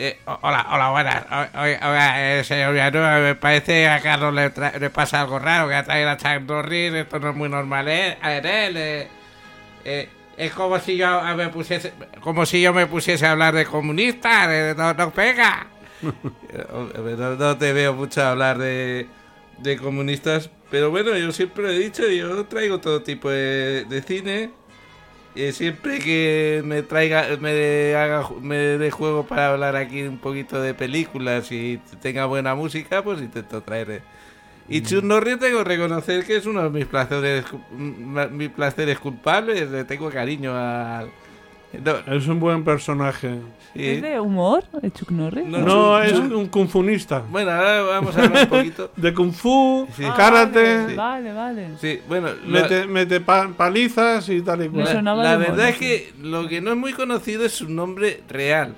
[0.00, 1.24] Eh, hola, hola, buenas.
[1.56, 5.74] Oiga, eh, señor Villanueva, me parece que a Carlos le, le pasa algo raro, que
[5.74, 8.16] ha traído a Chuck Norris, esto no es muy normal, ¿eh?
[8.22, 9.08] A ver, él, eh,
[9.84, 13.64] eh, es como si yo me pusiese, como si yo me pusiese a hablar de
[13.64, 15.66] comunistas, no, no pega.
[17.18, 19.08] No, no te veo mucho hablar de,
[19.58, 24.50] de comunistas, pero bueno, yo siempre he dicho, yo traigo todo tipo de, de cine.
[25.34, 30.60] Eh, siempre que me traiga, me haga, me dé juego para hablar aquí un poquito
[30.60, 33.90] de películas y tenga buena música, pues intento traer.
[33.90, 34.02] eh.
[34.68, 38.48] Y Chuck Norris tengo que reconocer que es uno de mis placeres, cu- m- mis
[38.50, 39.70] placeres culpables.
[39.70, 41.08] Le tengo cariño al.
[41.72, 43.40] No, Es un buen personaje.
[43.74, 43.84] sí.
[43.86, 45.44] ¿Es de humor, el Chuck Norris?
[45.46, 47.22] No, es un kung funista.
[47.30, 48.90] Bueno, ahora vamos a hablar un poquito.
[48.96, 50.02] De kung fu, Sí.
[50.04, 51.68] Ah, karate, Vale, vale, vale.
[51.78, 55.04] Sí, bueno, lo- mete, mete pa- palizas y tal y cual.
[55.04, 58.74] la, verdad es que lo que no es muy conocido es su nombre real.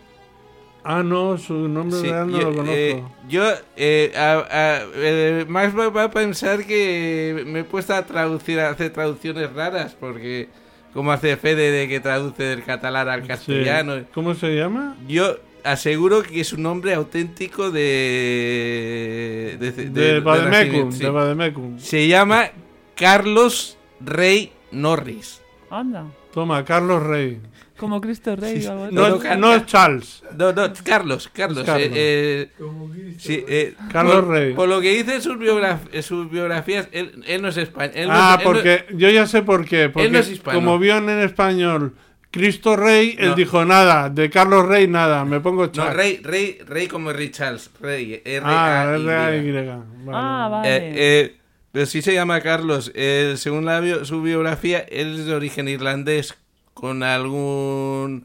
[0.82, 2.72] Ah, no, su nombre Sí, real no yo, lo conozco.
[2.74, 3.44] eh, yo,
[3.76, 8.58] eh, a- a- eh, Max va, va a pensar que me he puesto a traducir,
[8.58, 10.48] a hacer traducciones raras, porque
[10.92, 13.28] como hace Fede de que traduce del catalán al Sí.
[13.28, 13.94] castellano.
[14.14, 14.96] ¿Cómo se llama?
[15.08, 19.56] Yo, aseguro que es un nombre auténtico de...
[19.60, 19.88] De, De sí.
[19.88, 21.78] de Vademecum.
[21.78, 22.50] Se llama
[22.96, 25.40] Carlos Rey Norris.
[25.70, 26.06] Anda.
[26.32, 27.40] Toma, Carlos Rey.
[27.76, 28.68] Como Cristo Rey así.
[28.92, 30.22] No, es- no Charles.
[30.36, 31.64] No, no, Carlos, Carlos.
[31.64, 31.88] Carlos.
[31.94, 34.52] eh, eh, sí, eh, Carlos por, Rey.
[34.54, 38.08] Por lo que dice en sus, biograf- en sus biografías, él, él no es español.
[38.10, 39.88] ah, porque yo ya sé por qué.
[39.88, 40.58] Porque no es hispano.
[40.58, 41.94] como vio en español
[42.30, 43.34] Cristo Rey, él No.
[43.34, 44.10] dijo nada.
[44.10, 45.24] De Carlos Rey, nada.
[45.24, 45.96] Me pongo No, Charles.
[45.96, 47.70] rey, rey, rey como Rey Charles.
[47.80, 49.02] Rey, R Ah, A Y.
[49.08, 49.52] R-A-Y.
[49.52, 49.80] Vale.
[50.12, 51.39] Ah, vale.
[51.72, 52.90] Pero sí se llama Carlos.
[52.94, 56.34] Eh, según la bio- su biografía, él es de origen irlandés
[56.74, 58.24] con algún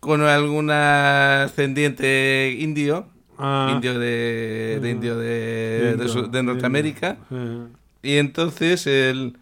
[0.00, 3.06] con algún ascendiente indio,
[3.38, 3.72] Ah.
[3.74, 7.16] indio de, de indio de, de su- de Indio, Norteamérica.
[7.30, 7.68] indio.
[8.02, 9.36] Y entonces él,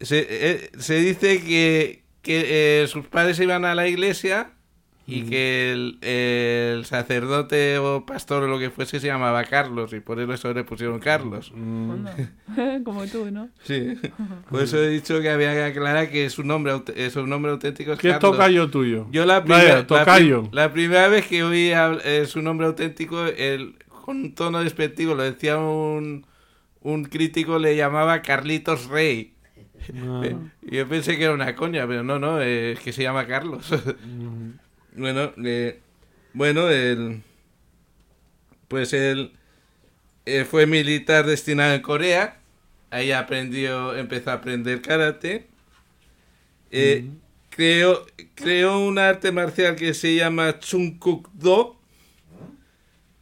[0.00, 4.50] se, eh, se dice que, que eh, sus padres iban a la iglesia
[5.06, 10.00] y que el, el sacerdote o pastor o lo que fuese se llamaba Carlos y
[10.00, 11.52] por eso le pusieron Carlos.
[11.54, 12.14] Anda.
[12.84, 13.48] Como tú, ¿no?
[13.64, 13.94] Sí,
[14.50, 17.92] por eso he dicho que había que aclarar que su nombre, eh, su nombre auténtico
[17.94, 18.32] es ¿Qué Carlos.
[18.32, 19.06] tocayo tuyo?
[19.10, 20.40] Yo la, Vaya, primera- la, tocayo.
[20.42, 25.14] prim- la primera vez que oí eh, su nombre auténtico, el, con un tono despectivo,
[25.14, 26.24] lo decía un,
[26.80, 29.34] un crítico, le llamaba Carlitos Rey.
[30.00, 30.22] Ah.
[30.62, 33.68] Yo pensé que era una coña, pero no, no, es que se llama Carlos.
[34.96, 35.80] Bueno, eh,
[36.34, 37.22] bueno, él,
[38.68, 39.32] pues él
[40.26, 42.38] eh, fue militar destinado en Corea.
[42.90, 45.46] Ahí aprendió, empezó a aprender karate.
[46.70, 47.06] Eh,
[47.50, 51.76] creó, creó un arte marcial que se llama Chunkuk Do.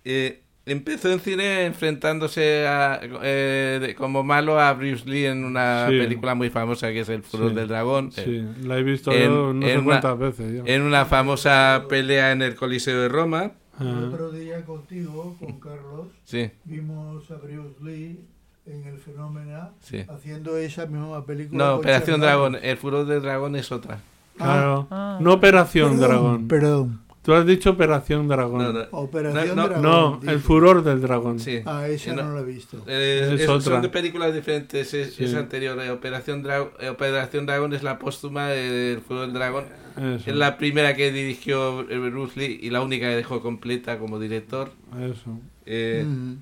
[0.05, 5.87] Eh, empezó en cine enfrentándose a, eh, de- como malo a Bruce Lee en una
[5.89, 5.99] Sí.
[5.99, 7.55] película muy famosa que es El Furor Sí.
[7.57, 8.13] del Dragón.
[8.13, 10.53] Sí, la he visto en- yo no sé una- cuántas veces.
[10.59, 10.63] yo.
[10.67, 13.53] En una famosa pelea en el Coliseo de Roma.
[13.81, 14.09] El Ah.
[14.13, 16.51] otro día contigo, con Carlos, Sí.
[16.65, 18.21] vimos a Bruce Lee
[18.67, 20.05] en El Fenómeno Sí.
[20.09, 21.65] haciendo esa misma película.
[21.65, 22.21] No, Operación.
[22.21, 22.57] Dragón.
[22.63, 24.01] El Furor del Dragón es otra.
[24.37, 24.87] Claro.
[24.91, 25.19] Ah.
[25.21, 26.49] No Operación Perdón, Dragón.
[26.49, 27.01] Perdón.
[27.23, 28.63] Tú has dicho Operación Dragón.
[28.63, 28.87] No, no.
[28.93, 29.83] Operación No, Dragón.
[29.83, 30.33] No, dice.
[30.33, 31.39] el furor del dragón.
[31.39, 31.61] Sí.
[31.67, 32.79] Ah, esa no la he visto.
[32.87, 33.73] Eh, Es es- otra.
[33.75, 34.95] Son de películas diferentes.
[34.95, 35.25] Es, Sí.
[35.25, 35.79] es anterior.
[35.81, 39.65] eh, Operación, Dra- eh, Operación Dragón es la póstuma del Furor del Dragón.
[39.99, 40.31] Eso.
[40.31, 44.71] Es la primera que dirigió Bruce Lee y la única que dejó completa como director.
[44.99, 45.39] Eso.
[45.67, 46.35] Eh, Mm.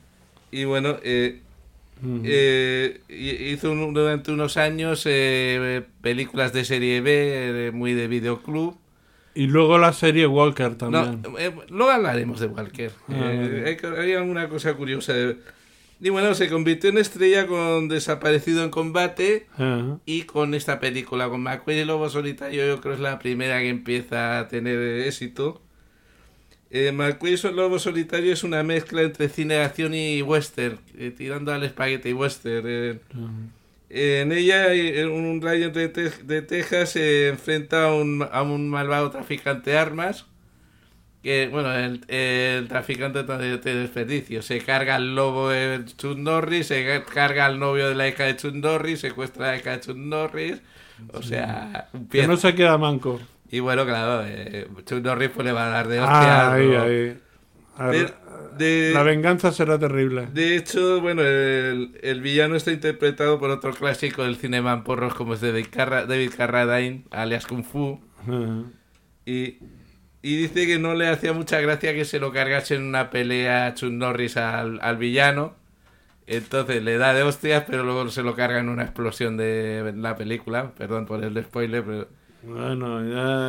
[0.53, 1.41] Y bueno, eh,
[2.25, 3.01] eh,
[3.53, 8.77] hizo un- durante unos años eh, películas de serie B, eh, muy de videoclub.
[9.39, 11.23] Y luego la serie Walker No, también.
[11.39, 12.91] eh, luego hablaremos de Walker.
[13.09, 15.15] Ah, Eh, hay, alguna cosa curiosa.
[16.01, 19.47] Y bueno, se convirtió en estrella con Desaparecido en Combate
[20.05, 23.69] y con esta película, con McQueen y Lobo Solitario, yo creo es la primera que
[23.69, 25.63] empieza a tener eh, éxito.
[26.73, 31.13] Eh, McQueen y Lobo Solitario es una mezcla entre cine de acción y western, eh,
[31.17, 32.67] tirando al espagueti western.
[32.69, 32.99] eh.
[33.91, 38.69] En ella, eh, un rayo de, Te- de Texas se enfrenta a un, a un
[38.69, 40.27] malvado traficante de armas.
[41.23, 44.41] Que, bueno, el, el traficante de, de desperdicio.
[44.41, 48.37] Se carga al lobo de Chuck Norris, se carga al novio de la hija de
[48.37, 50.61] Chuck Norris, secuestra a la hija de Chuck Norris.
[51.13, 53.21] O sea, Que no se queda manco.
[53.51, 56.53] Y bueno, claro, eh, Chuck Norris pues le va a dar de Ah, hostia.
[56.53, 57.19] ahí, ahí.
[57.77, 58.15] A De- ver,
[58.59, 60.29] de- la venganza será terrible.
[60.33, 65.35] de hecho, bueno, el, el villano está interpretado por otro clásico del cine porros como
[65.35, 68.01] es David, Carra- David Carradine, alias Kung Fu.
[68.21, 68.65] Ajá.
[69.25, 69.59] Y,
[70.23, 73.73] y dice que no le hacía mucha gracia que se lo cargase en una pelea
[73.75, 75.55] Chuck Norris al, al villano.
[76.27, 80.15] Entonces le da de hostias, pero luego se lo carga en una explosión de la
[80.17, 80.73] película.
[80.77, 82.09] Perdón por el spoiler, pero...
[82.43, 83.03] Bueno,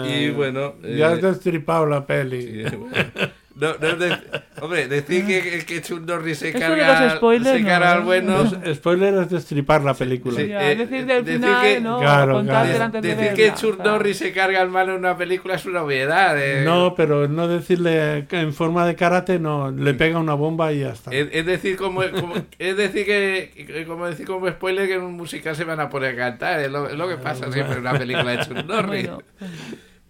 [0.06, 0.10] ya.
[0.18, 2.42] Y bueno, Ya eh, has destripado la peli.
[2.70, 3.10] Sí, bueno.
[3.56, 4.18] No, no, de-
[4.62, 8.06] hombre, decir que, que Chuck Norris se Eso carga, spoilers, se no, carga al ¿no?
[8.06, 8.44] bueno.
[8.64, 10.36] Es- spoiler es destripar la película.
[10.40, 12.00] Sí, Ya, eh, decir del decir final, que- ¿no?
[12.00, 12.68] Claro, claro.
[12.90, 13.84] de Decir verla, que.
[13.84, 16.38] Norris se carga al malo en una película es una obviedad.
[16.38, 16.64] eh.
[16.66, 19.72] No, pero no decirle que en forma de karate, no.
[19.72, 21.12] Le pega una bomba y ya está.
[21.12, 25.14] Es, es decir, como, como- es decir que, como decir como spoiler que en un
[25.14, 26.60] musical se van a poner a cantar.
[26.60, 29.10] Es lo, es lo que pasa siempre en una película de Chuck Norris.
[29.10, 29.24] Bueno,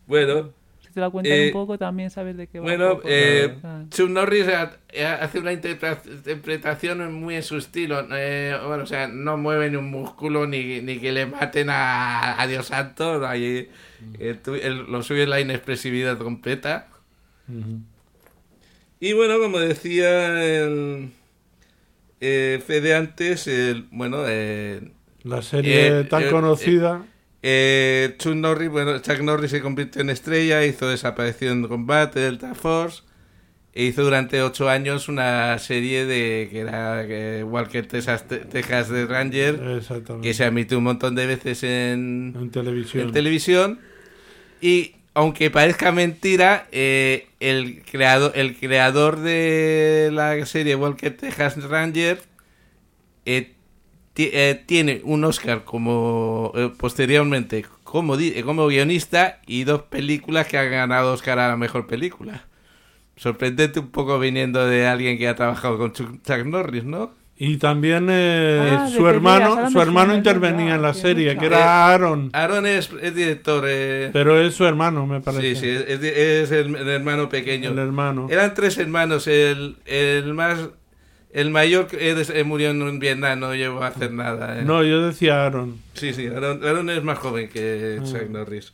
[0.07, 0.49] Bueno,
[0.89, 2.65] si te la cuentan Eh, un poco, también sabes de qué va.
[2.65, 3.55] Bueno, poco, eh.
[3.91, 4.77] Chuck Norris ha-
[5.21, 8.05] hace una interpre- interpretación muy en su estilo.
[8.11, 12.41] eh, bueno, o sea, no mueve ni un músculo ni, ni que le maten a,
[12.41, 13.25] a Dios Santo.
[13.27, 13.69] ahí,
[14.19, 14.35] eh,
[14.87, 16.87] lo suyo es la inexpresividad completa.
[18.99, 21.11] Y bueno, como decía el
[22.19, 24.81] eh, Fede antes, el, bueno, eh,
[25.23, 27.05] La serie Eh, tan eh, conocida.
[27.41, 32.53] Eh, Chuck Norris, bueno, Chuck Norris se convirtió en estrella, hizo Desaparecido en Combate, Delta
[32.53, 33.03] Force,
[33.73, 37.05] e hizo durante ocho años una serie de que era
[37.45, 39.81] Walker Texas, Texas de Ranger,
[40.21, 43.07] que se emitió un montón de veces en, En televisión.
[43.07, 43.79] en televisión.
[44.59, 52.19] Y aunque parezca mentira, eh, el, creador, el creador de la serie Walker Texas Ranger
[53.25, 53.53] eh,
[54.33, 60.57] eh, tiene un Oscar como eh, posteriormente como, eh, como guionista y dos películas que
[60.57, 62.43] han ganado Oscar a la mejor película.
[63.15, 67.11] Sorprendente un poco viniendo de alguien que ha trabajado con Chuck, Chuck Norris, ¿no?
[67.41, 72.29] Y también eh, Ah, su hermano, su hermano intervenía en la serie, que era Aaron.
[72.33, 73.63] Aaron es, es director.
[73.65, 75.55] eh, Pero es su hermano, me parece.
[75.55, 77.69] Sí, sí, es, es el, el hermano pequeño.
[77.71, 78.27] El hermano.
[78.29, 79.25] Eran tres hermanos.
[79.27, 80.59] El, el más.
[81.31, 84.59] El mayor eh, murió en Vietnam, no llegó a hacer nada.
[84.59, 84.63] eh.
[84.65, 85.77] No, yo decía Aaron.
[85.93, 88.03] Sí, sí, Aaron, Aaron es más joven que Ah.
[88.03, 88.73] Chuck Norris.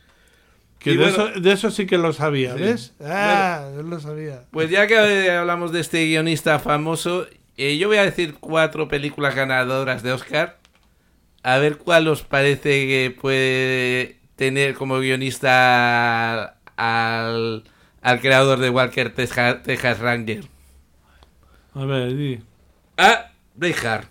[0.79, 2.61] Que de, bueno, eso, de eso sí que lo sabía, Sí.
[2.63, 2.93] ¿ves?
[3.03, 4.43] Ah, yo lo sabía.
[4.51, 7.25] Pues ya que eh, hablamos de este guionista famoso,
[7.57, 10.57] eh, yo voy a decir cuatro películas ganadoras de Oscar.
[11.43, 17.63] A ver cuál os parece que puede tener como guionista al,
[18.01, 20.43] al creador de Walker Texas, Texas Ranger.
[21.75, 22.39] A ver, di.
[22.97, 24.07] Ah, Braveheart.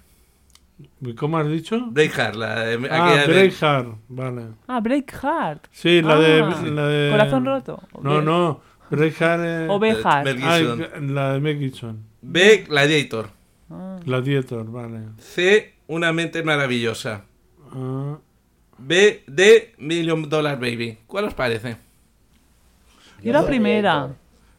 [1.17, 1.79] ¿Cómo has dicho?
[1.91, 4.43] Braveheart, la de- Ah, aquella de- vale.
[4.67, 5.67] Ah, Break Heart.
[5.71, 7.11] Sí, la, Ah, de, la de...
[7.11, 7.83] Corazón roto.
[8.03, 8.61] No, no.
[8.91, 9.71] Braveheart es...
[9.71, 11.15] O Ah, Gibson.
[11.15, 12.05] la de Mel Gibson.
[12.23, 13.29] B, Gladiator.
[13.71, 13.99] Ah.
[14.05, 15.01] Gladiator, vale.
[15.19, 17.25] C, Una mente maravillosa.
[17.73, 18.17] Ah,
[18.79, 20.99] B, D, Million Dollar Baby.
[21.07, 21.77] ¿Cuál os parece?
[23.23, 24.09] Yo la primera.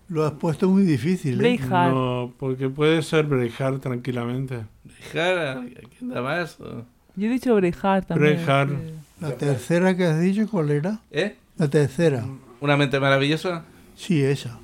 [0.08, 1.44] Lo has puesto muy difícil.
[1.44, 1.60] ¿eh?
[1.70, 4.66] No, porque puede ser Braveheart tranquilamente.
[5.14, 6.60] Braveheart, ¿quién da más?
[6.60, 6.86] O-
[7.16, 8.40] Yo he dicho Braveheart también.
[8.40, 8.94] Sí.
[9.20, 11.00] La tercera que has dicho, ¿cuál era?
[11.10, 11.36] ¿Eh?
[11.58, 12.24] La tercera.
[12.60, 13.64] ¿Una mente maravillosa?
[13.96, 14.60] Sí, esa.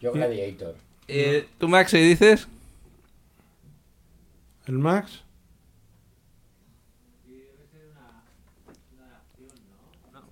[0.00, 0.74] Yo Gladiator.
[1.08, 2.48] Eh, ¿Tú, Max, qué dices?
[4.66, 5.22] ¿El Max?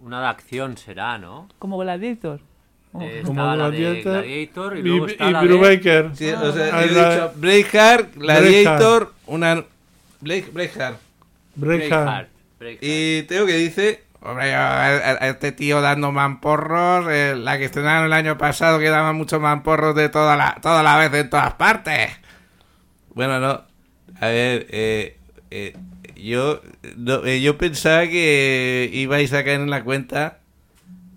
[0.00, 1.48] Una de acción será, ¿no?
[1.58, 2.40] Como Gladiator.
[2.92, 3.00] Oh.
[3.02, 4.12] Eh, Como Gladiator.
[4.24, 5.46] Gladiator y Y, luego está y la de...
[5.48, 6.10] Brubaker.
[6.14, 9.64] Sí, o sea, Ah, he la- dicho Braveheart, Gladiator, una...
[10.20, 10.98] Braveheart.
[11.54, 12.28] Braveheart.
[12.80, 14.04] Y Teo que dice...
[14.22, 18.90] Hombre, a- a- este tío dando mamporros, eh, la que estrenaron el año pasado que
[18.90, 22.10] daba muchos mamporros de toda la, toda la vez en todas partes.
[23.14, 23.62] Bueno, no.
[24.20, 25.16] A ver, eh,
[25.50, 25.74] eh,
[26.16, 26.60] yo,
[26.98, 30.36] no, eh, yo pensaba que ibais a caer en la cuenta.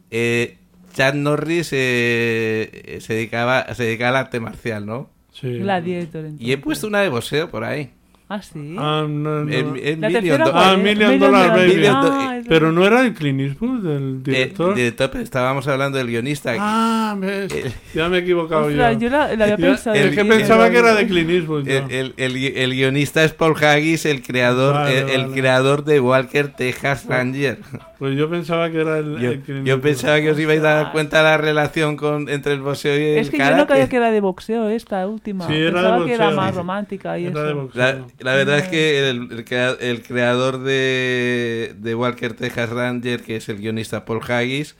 [0.10, 0.58] Eh,
[0.94, 5.10] Chad Norris eh, se dedicaba se dedicaba al arte marcial, ¿no?
[5.32, 5.60] Sí.
[5.60, 6.30] Gladiator.
[6.40, 7.92] Y he puesto una de boxeo por ahí.
[8.36, 8.76] Ah, sí.
[8.80, 9.52] Ah, no, no.
[9.52, 11.76] El- el La Million Do- Ah, Dollar Baby.
[11.76, 14.76] Million Do- Ah, es Pero no era el Clint Eastwood, el Eh, director.
[14.76, 16.54] director, estábamos hablando del guionista.
[16.60, 18.92] Ah, ves, El- ya me he equivocado yo.
[18.94, 19.96] yo la, la había pensado.
[19.96, 21.68] el es que pensaba que era de Clint Eastwood.
[21.68, 25.34] El, el- el- el guionista es Paul Haggis, el creador, Vale, el, el vale.
[25.40, 27.60] creador de Walker Texas Ranger.
[28.00, 30.64] Pues yo pensaba que era el, Yo, el Clint yo pensaba que os ibais a
[30.74, 33.50] dar cuenta de la relación con, entre el boxeo y el Es que yo no
[33.52, 33.68] karate.
[33.74, 35.48] creía que era de boxeo esta última.
[35.48, 36.42] Sí, era de Pensaba que era boxeo.
[36.42, 37.44] más romántica y Era eso.
[37.48, 37.82] de boxeo.
[37.82, 43.22] La, la verdad es que el, el crea- el creador de, de Walker Texas Ranger,
[43.22, 44.76] que es el guionista Paul Haggis,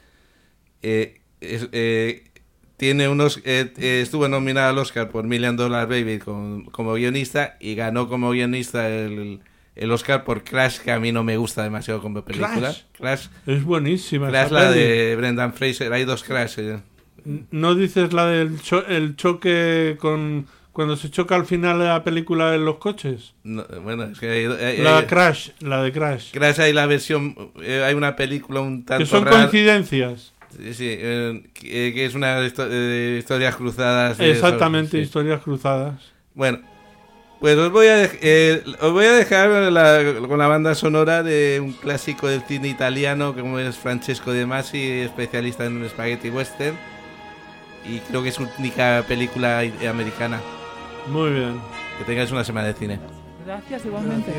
[0.82, 2.24] eh, es- eh,
[2.78, 7.56] tiene unos eh, eh, estuvo nominado al Oscar por Million Dollar Baby con- como guionista
[7.60, 9.40] y ganó como guionista el,
[9.76, 12.58] el Oscar por Crash, que a mí no me gusta demasiado como película.
[12.60, 12.82] Crash.
[12.98, 14.30] Crash, Es buenísima.
[14.30, 14.80] Crash la peli.
[14.82, 16.56] de Brendan Fraser, hay dos Crash.
[16.60, 16.80] eh.
[17.52, 22.04] ¿No dices la del cho- el choque con cuando se choca al final de la
[22.04, 23.34] película en los coches?
[23.44, 26.32] No, bueno, es que hay, hay- La hay- Crash, la de Crash.
[26.32, 29.38] Crash hay la versión, eh, hay una película un tanto Que son rara.
[29.38, 30.34] coincidencias.
[30.58, 34.20] Sí, sí, eh, que, eh, que es una histo- eh, historias cruzadas.
[34.20, 35.04] Exactamente, sí.
[35.04, 35.96] historias cruzadas.
[36.36, 36.60] Bueno,
[37.40, 41.60] pues os voy a, eh, os voy a dejar la- con la banda sonora de
[41.62, 46.76] un clásico del cine italiano como es Francesco De Masi, especialista en spaghetti western.
[47.86, 50.40] Y creo que es su única película americana.
[51.08, 51.60] Muy bien.
[51.98, 53.00] Que tengáis una semana de cine.
[53.46, 54.32] Gracias, igualmente.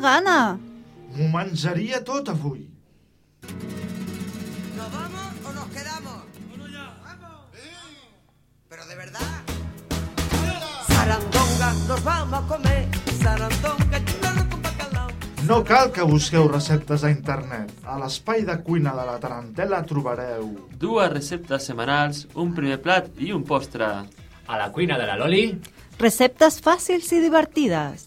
[0.00, 0.58] Gana!
[1.16, 2.68] M'ho menjaria tot avui.
[4.76, 6.22] ¿Nos vamos o nos quedamos?
[8.68, 9.36] Pero de verdad.
[10.88, 12.88] Sarandonga, nos vamos a comer.
[13.22, 15.08] Sarandonga, chulalo con bacalao.
[15.46, 17.72] No cal que busqueu receptes a internet.
[17.84, 20.68] A l'espai de cuina de la Tarantela trobareu...
[20.76, 23.86] Dues receptes setmanals, un primer plat i un postre.
[24.46, 25.46] A la cuina de la Loli,
[25.96, 28.02] Receptes fàcils i divertides.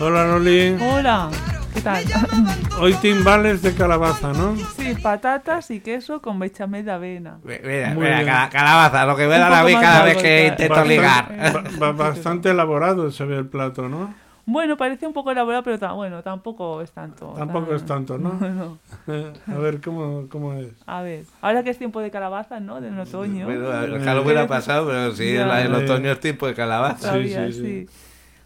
[0.00, 0.76] Hola, Loli.
[0.80, 1.30] Hola,
[1.74, 2.04] ¿qué tal?
[2.80, 4.56] Hoy timbales de calabaza, ¿no?
[4.76, 7.38] Sí, patatas y queso con bechamel de avena.
[7.44, 8.26] Mira, Muy mira, bien.
[8.50, 10.74] calabaza, lo que me Un dan a poco mí más cada largo vez que intento
[10.74, 11.52] Bastante- ligar.
[11.52, 14.14] ba- ba- bastante elaborado se ve el plato, ¿no?
[14.44, 17.32] Bueno, parece un poco elaborado, pero ta- bueno, tampoco es tanto.
[17.36, 18.30] Tampoco tan- es tanto, ¿no?
[19.06, 19.54] No.
[19.54, 20.68] A ver, ¿cómo, cómo es?
[20.86, 22.80] A ver, ahora que es tiempo de calabaza, ¿no?
[22.80, 23.44] Del otoño.
[23.46, 25.60] Bueno, el Halloween ha pasado, pero sí, Ya.
[25.60, 26.98] el, el otoño es tiempo de calabaza.
[27.10, 27.86] Todavía, sí.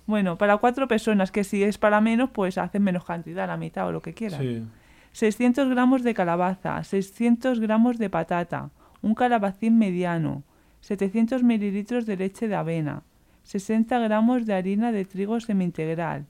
[0.06, 3.88] Bueno, para cuatro personas, que si es para menos, pues hacen menos cantidad, la mitad
[3.88, 4.40] o lo que quieran.
[4.40, 4.64] Sí.
[5.12, 10.44] 600 gramos de calabaza, 600 gramos de patata, un calabacín mediano,
[10.82, 13.02] 700 mililitros de leche de avena,
[13.44, 16.26] 60 gramos de harina de trigo semi-integral,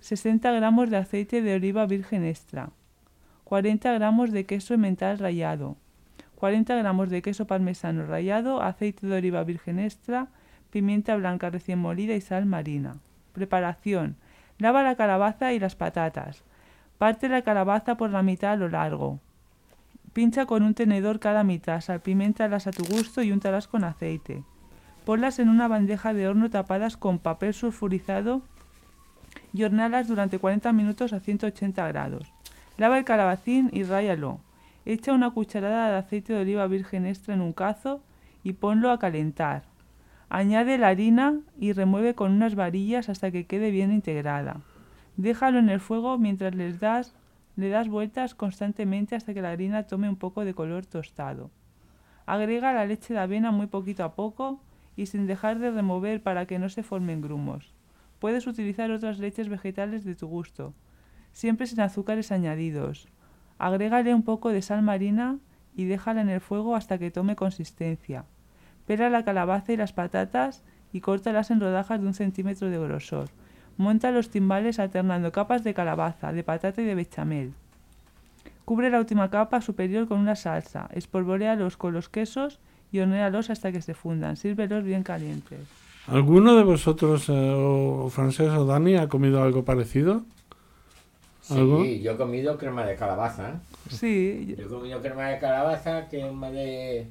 [0.00, 2.70] 60 gramos de aceite de oliva virgen extra,
[3.44, 5.78] 40 gramos de queso emmental rallado,
[6.34, 10.28] 40 gramos de queso parmesano rallado, aceite de oliva virgen extra,
[10.70, 12.96] pimienta blanca recién molida y sal marina.
[13.36, 14.16] Preparación.
[14.56, 16.42] Lava la calabaza y las patatas.
[16.96, 19.20] Parte la calabaza por la mitad a lo largo.
[20.14, 24.42] Pincha con un tenedor cada mitad, salpiméntalas a tu gusto y úntalas con aceite.
[25.04, 28.40] Ponlas en una bandeja de horno tapadas con papel sulfurizado
[29.52, 32.32] y hornealas durante 40 minutos a 180 grados.
[32.78, 34.40] Lava el calabacín y ráyalo.
[34.86, 38.00] Echa una cucharada de aceite de oliva virgen extra en un cazo
[38.42, 39.64] y ponlo a calentar.
[40.28, 44.60] Añade la harina y remueve con unas varillas hasta que quede bien integrada.
[45.16, 47.14] Déjalo en el fuego mientras les das,
[47.54, 51.50] le das vueltas constantemente hasta que la harina tome un poco de color tostado.
[52.26, 54.60] Agrega la leche de avena muy poquito a poco
[54.96, 57.72] y sin dejar de remover para que no se formen grumos.
[58.18, 60.74] Puedes utilizar otras leches vegetales de tu gusto,
[61.32, 63.08] siempre sin azúcares añadidos.
[63.58, 65.38] Agrégale un poco de sal marina
[65.76, 68.24] y déjala en el fuego hasta que tome consistencia.
[68.86, 70.62] Pela la calabaza y las patatas
[70.92, 73.28] y córtalas en rodajas de un centímetro de grosor.
[73.76, 77.52] Monta los timbales alternando capas de calabaza, de patata y de bechamel.
[78.64, 82.58] Cubre la última capa superior con una salsa, espolvorealos con los quesos
[82.90, 84.36] y hornéalos hasta que se fundan.
[84.36, 85.60] Sírvelos bien calientes.
[86.06, 90.22] ¿Alguno de vosotros, eh, o Francés o Dani, ha comido algo parecido?
[91.50, 91.84] ¿Algo?
[91.84, 93.60] Sí, yo he comido crema de calabaza.
[93.88, 94.54] Sí.
[94.56, 97.08] Yo he comido crema de calabaza, crema de,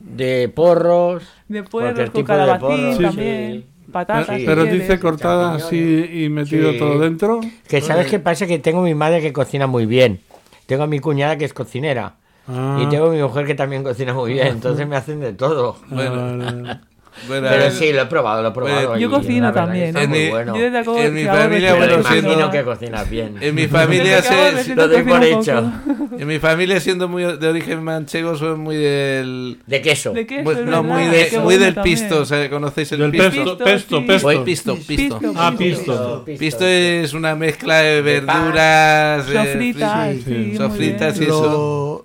[0.00, 1.22] de porros.
[1.48, 4.26] De puerros, con calabacín también, patatas.
[4.26, 4.80] Pero- si pero quieres.
[4.82, 6.78] dice cortada así y metido Sí.
[6.78, 7.40] todo dentro.
[7.68, 10.20] Que sabes qué pasa, que tengo mi madre que cocina muy bien.
[10.66, 12.14] Tengo a mi cuñada que es cocinera.
[12.48, 12.80] Ah.
[12.82, 15.76] Y tengo mi mujer que también cocina muy bien, entonces me hacen de todo.
[15.88, 16.80] Bueno,
[17.28, 18.88] bueno, Pero sí, lo he probado, lo he probado.
[18.88, 20.56] bueno, Yo cocino también, En mi- bueno.
[20.56, 22.50] Yo desde acabo- en mi familia, bueno, siendo...
[22.50, 23.36] que cocinas bien.
[23.40, 25.72] En mi familia se, Lo doy por hecho.
[26.18, 30.12] en mi familia siendo muy de origen manchego son muy del De queso.
[30.12, 31.98] De queso, muy- es no verdad, muy de muy del también.
[31.98, 33.28] pisto, o sea, ¿conocéis el Del pisto?
[33.58, 35.18] pesto, Pisto, pesto, pisto, pisto.
[35.18, 36.22] Pisto, Ah, pisto.
[36.24, 36.38] pisto.
[36.38, 40.16] Pisto es una mezcla de verduras, Sofritas,
[40.56, 42.04] sofritas y eso.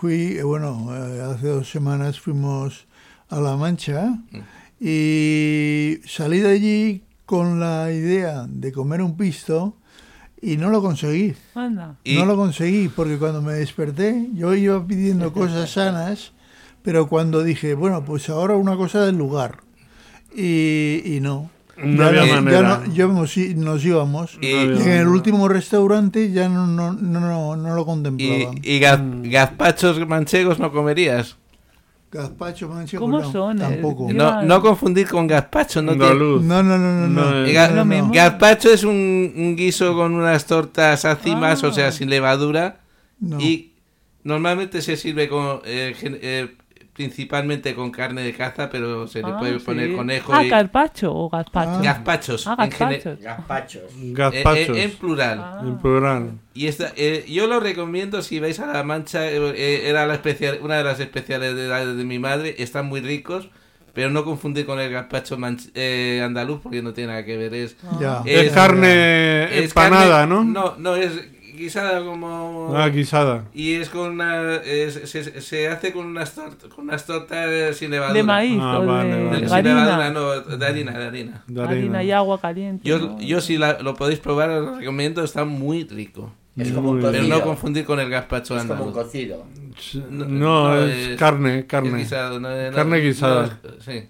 [0.00, 2.86] Fui, eh, bueno, eh, hace dos semanas fuimos
[3.30, 4.18] a La Mancha
[4.80, 9.74] y salí de allí con la idea de comer un pisto
[10.40, 11.34] y no lo conseguí.
[11.54, 11.96] Anda.
[12.04, 16.32] Y- No lo conseguí porque cuando me desperté yo iba pidiendo cosas sanas,
[16.82, 19.58] pero cuando dije, bueno, pues ahora una cosa del lugar.
[20.34, 21.50] Y, y no.
[21.76, 22.82] No ya, había ya manera.
[22.86, 24.38] no- ya nos, íbamos.
[24.40, 28.54] Y- Y en el último restaurante ya no, no, no, no, lo Y, contemplaba.
[28.62, 29.00] y gaz-
[29.30, 31.36] gazpachos manchegos no comerías.
[32.10, 33.58] Gazpacho manchego ¿Cómo no, son?
[33.58, 34.08] Tampoco.
[34.10, 35.82] Eh, No, confundir con gazpacho.
[35.82, 36.42] No, Andaluz.
[36.42, 37.44] No, no, no, no.
[37.44, 38.10] no.
[38.12, 41.66] Gazpacho es un, un guiso con unas tortas ácimas, Ah.
[41.68, 42.80] o sea, sin levadura.
[43.20, 43.38] No.
[43.40, 43.72] Y
[44.24, 46.56] normalmente se sirve con eh, eh,
[46.98, 49.94] principalmente con carne de caza, pero se le Ah, puede poner sí.
[49.94, 51.80] conejo Ah, y carpacho o gazpacho.
[51.80, 52.46] gazpachos.
[52.48, 53.20] Ah, en gazpachos.
[53.20, 53.82] Gazpachos.
[53.82, 54.76] eh, Gazpachos.
[54.76, 55.38] eh, en plural.
[55.40, 55.60] Ah.
[55.62, 56.30] En plural.
[56.54, 60.76] Y esta, eh, yo lo recomiendo si vais a La Mancha, era la especial, una
[60.78, 63.48] de las especialidades de mi madre, están muy ricos,
[63.94, 67.54] pero no confundir con el gazpacho manch- eh, andaluz porque no tiene nada que ver,
[67.54, 68.22] es, Ya.
[68.26, 70.42] Es carne empanada, ¿no?
[70.42, 71.12] No, no, es
[71.58, 72.72] guisada como...
[72.76, 73.44] Ah, guisada.
[73.52, 74.54] Y es con una...
[74.56, 78.14] es- se, se hace con unas, tort- con unas tortas sin levadura.
[78.16, 79.36] De maíz Ah, o vale, de, vale.
[79.36, 79.84] De- de sin harina.
[79.84, 81.44] levadura, no, de harina, de harina.
[81.46, 82.88] De harina y agua caliente.
[82.88, 83.20] Yo, ¿no?
[83.20, 86.32] yo si la- lo podéis probar, os lo recomiendo, está muy rico.
[86.56, 89.04] Es como un Pero no confundir con el gazpacho Es como un andaluz.
[89.06, 89.44] cocido.
[90.10, 91.90] No, es carne, carne.
[91.90, 93.60] es guisado, no, no, Carne guisada.
[93.80, 94.08] sí.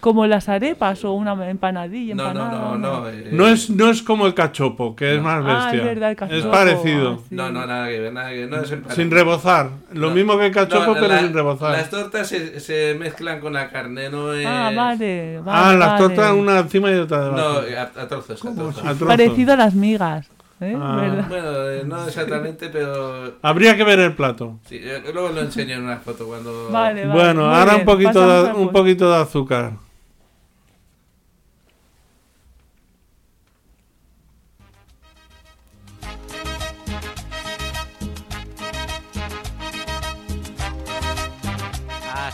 [0.00, 2.58] Como las arepas o una empanadilla, No, no, empanada.
[2.70, 3.08] no, no.
[3.08, 5.84] eh, No es, no es como el cachopo, que es más Ah, es bestia.
[5.88, 7.10] verdad, el es cachopo, parecido.
[7.20, 7.34] ah, sí.
[7.34, 8.48] No, no, nada que ver, nada que ver.
[8.48, 8.74] No es.
[8.94, 9.68] Sin rebozar.
[9.92, 10.14] Lo No.
[10.14, 11.72] mismo que el cachopo, No, pero la- sin rebozar.
[11.72, 14.46] Las tortas se, se mezclan con la carne, no es...
[14.46, 15.58] Ah, vale, vale.
[15.60, 15.98] ah, las vale.
[16.14, 17.90] tortas una encima y otra No, debajo.
[17.98, 18.78] a, a trozos, a trozos.
[18.78, 19.06] A trozos.
[19.08, 20.30] Parecido a las migas.
[20.62, 20.76] ¿eh?
[20.78, 21.24] Ah.
[21.28, 23.34] Bueno, eh, no exactamente, pero...
[23.42, 24.58] Habría que ver el plato.
[24.66, 26.68] Sí, eh, luego lo enseño en una foto cuando...
[26.70, 27.18] Vale, vale.
[27.20, 29.72] Bueno, muy ahora bien, un poquito, de, un poquito de azúcar.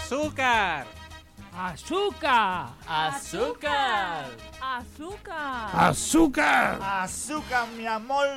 [0.07, 0.87] ¡Azúcar!
[1.53, 2.69] ¡Azúcar!
[2.87, 4.27] ¡Azúcar!
[4.63, 5.69] ¡Azúcar!
[5.73, 6.79] ¡Azúcar!
[6.81, 8.29] Azúcar, mi amor.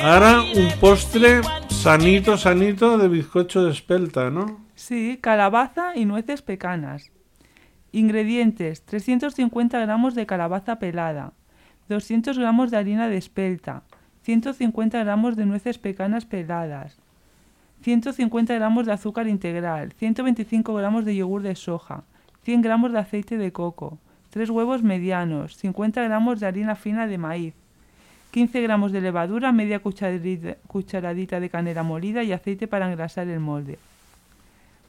[0.00, 4.64] Ahora un postre sanito, sanito de bizcocho de espelta, ¿no?
[4.76, 7.10] Sí, calabaza y nueces pecanas.
[7.90, 11.32] Ingredientes: 350 gramos de calabaza pelada,
[11.88, 13.82] 200 gramos de harina de espelta,
[14.22, 17.00] 150 gramos de nueces pecanas peladas,
[17.84, 22.04] 150 gramos de azúcar integral, 125 gramos de yogur de soja,
[22.44, 23.98] 100 gramos de aceite de coco,
[24.30, 27.52] 3 huevos medianos, 50 gramos de harina fina de maíz,
[28.30, 33.40] 15 gramos de levadura, media cucharadita, cucharadita de canela molida y aceite para engrasar el
[33.40, 33.78] molde.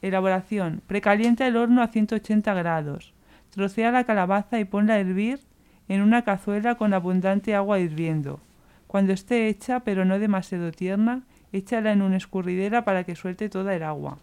[0.01, 0.81] Elaboración.
[0.87, 3.13] Precalienta el horno a 180 grados.
[3.49, 5.41] Trocea la calabaza y ponla a hervir
[5.89, 8.39] en una cazuela con abundante agua hirviendo.
[8.87, 11.23] Cuando esté hecha, pero no demasiado tierna,
[11.55, 14.17] échala en una escurridera para que suelte toda el agua.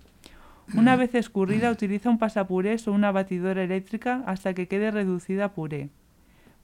[0.75, 5.53] Una vez escurrida, utiliza un pasapurés o una batidora eléctrica hasta que quede reducida a
[5.53, 5.91] puré.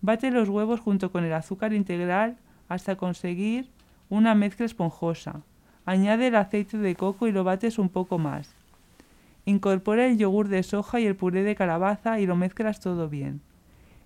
[0.00, 2.36] Bate los huevos junto con el azúcar integral
[2.68, 3.68] hasta conseguir
[4.08, 5.42] una mezcla esponjosa.
[5.84, 8.54] Añade el aceite de coco y lo bates un poco más.
[9.44, 13.40] Incorpora el yogur de soja y el puré de calabaza y lo mezclas todo bien.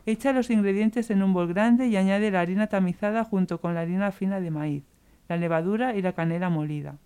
[0.06, 3.80] Echa los ingredientes en un bol grande y añade la harina tamizada junto con la
[3.80, 4.84] harina fina de maíz,
[5.32, 6.96] la levadura y la canela molida.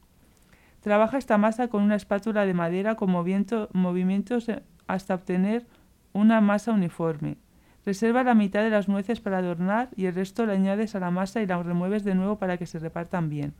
[0.80, 4.50] Trabaja esta masa con una espátula de madera con moviento- movimientos
[4.88, 5.64] hasta obtener
[6.12, 7.36] una masa uniforme.
[7.84, 11.12] Reserva la mitad de las nueces para adornar y el resto la añades a la
[11.12, 13.54] masa y la remueves de nuevo para que se repartan bien.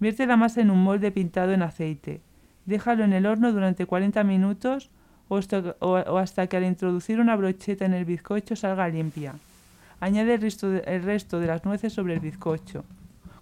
[0.00, 2.20] Vierte la masa en un molde pintado en aceite.
[2.66, 4.90] Déjalo en el horno durante 40 minutos
[5.28, 9.34] o hasta, que al introducir una brocheta en el bizcocho salga limpia.
[10.00, 12.84] Añade el resto de las nueces sobre el bizcocho.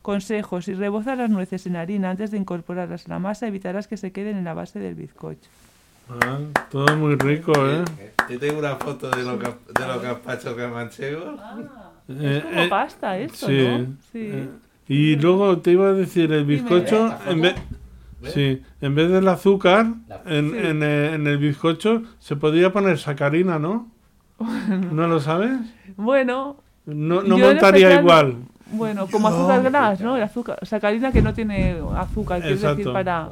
[0.02, 3.96] Consejo, si rebozas las nueces en harina antes de incorporarlas a la masa, evitarás que
[3.98, 5.48] se queden en la base del bizcocho.
[6.08, 6.38] Ah,
[6.70, 7.84] todo muy rico, ¿eh?
[8.26, 11.38] Te tengo una foto de los, de los gazpachos manchegos.
[12.08, 13.86] Eh, como pasta esto, sí, ¿no?
[14.10, 14.18] Sí.
[14.32, 14.48] eh,
[14.88, 17.54] y luego te iba a decir, el bizcocho, en vez,
[18.20, 18.32] ¿Ves?
[18.32, 20.56] sí, en vez del azúcar, La- en, Sí.
[20.58, 23.88] en, eh, en el bizcocho se podría poner sacarina, ¿no?
[24.92, 25.60] ¿No lo sabes?
[25.96, 28.36] Bueno, No, no Yo montaría especial- igual.
[28.72, 29.36] Bueno, como No.
[29.36, 30.16] azúcar glass, ¿no?
[30.16, 33.28] El azúcar, sacarina que no tiene azúcar, quiero decir, para...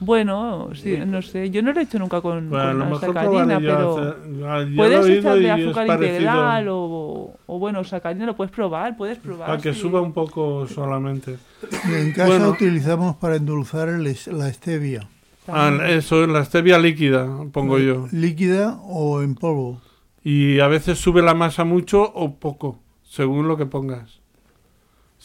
[0.00, 3.96] Bueno, sí, no sé, yo no lo he hecho nunca con, Bueno, la sacarina, pero
[3.98, 4.16] hacer-
[4.46, 9.46] ah, puedes echarle azúcar integral o, o bueno, sacarina lo puedes probar, puedes probar.
[9.48, 9.80] Para que sí.
[9.80, 11.38] suba un poco solamente.
[11.86, 12.48] En casa Bueno.
[12.50, 15.08] utilizamos para endulzar el la stevia,
[15.46, 18.08] Ah, eso, la stevia líquida, pongo yo.
[18.12, 19.80] líquida o en polvo.
[20.22, 24.20] Y a veces sube la masa mucho o poco, según lo que pongas.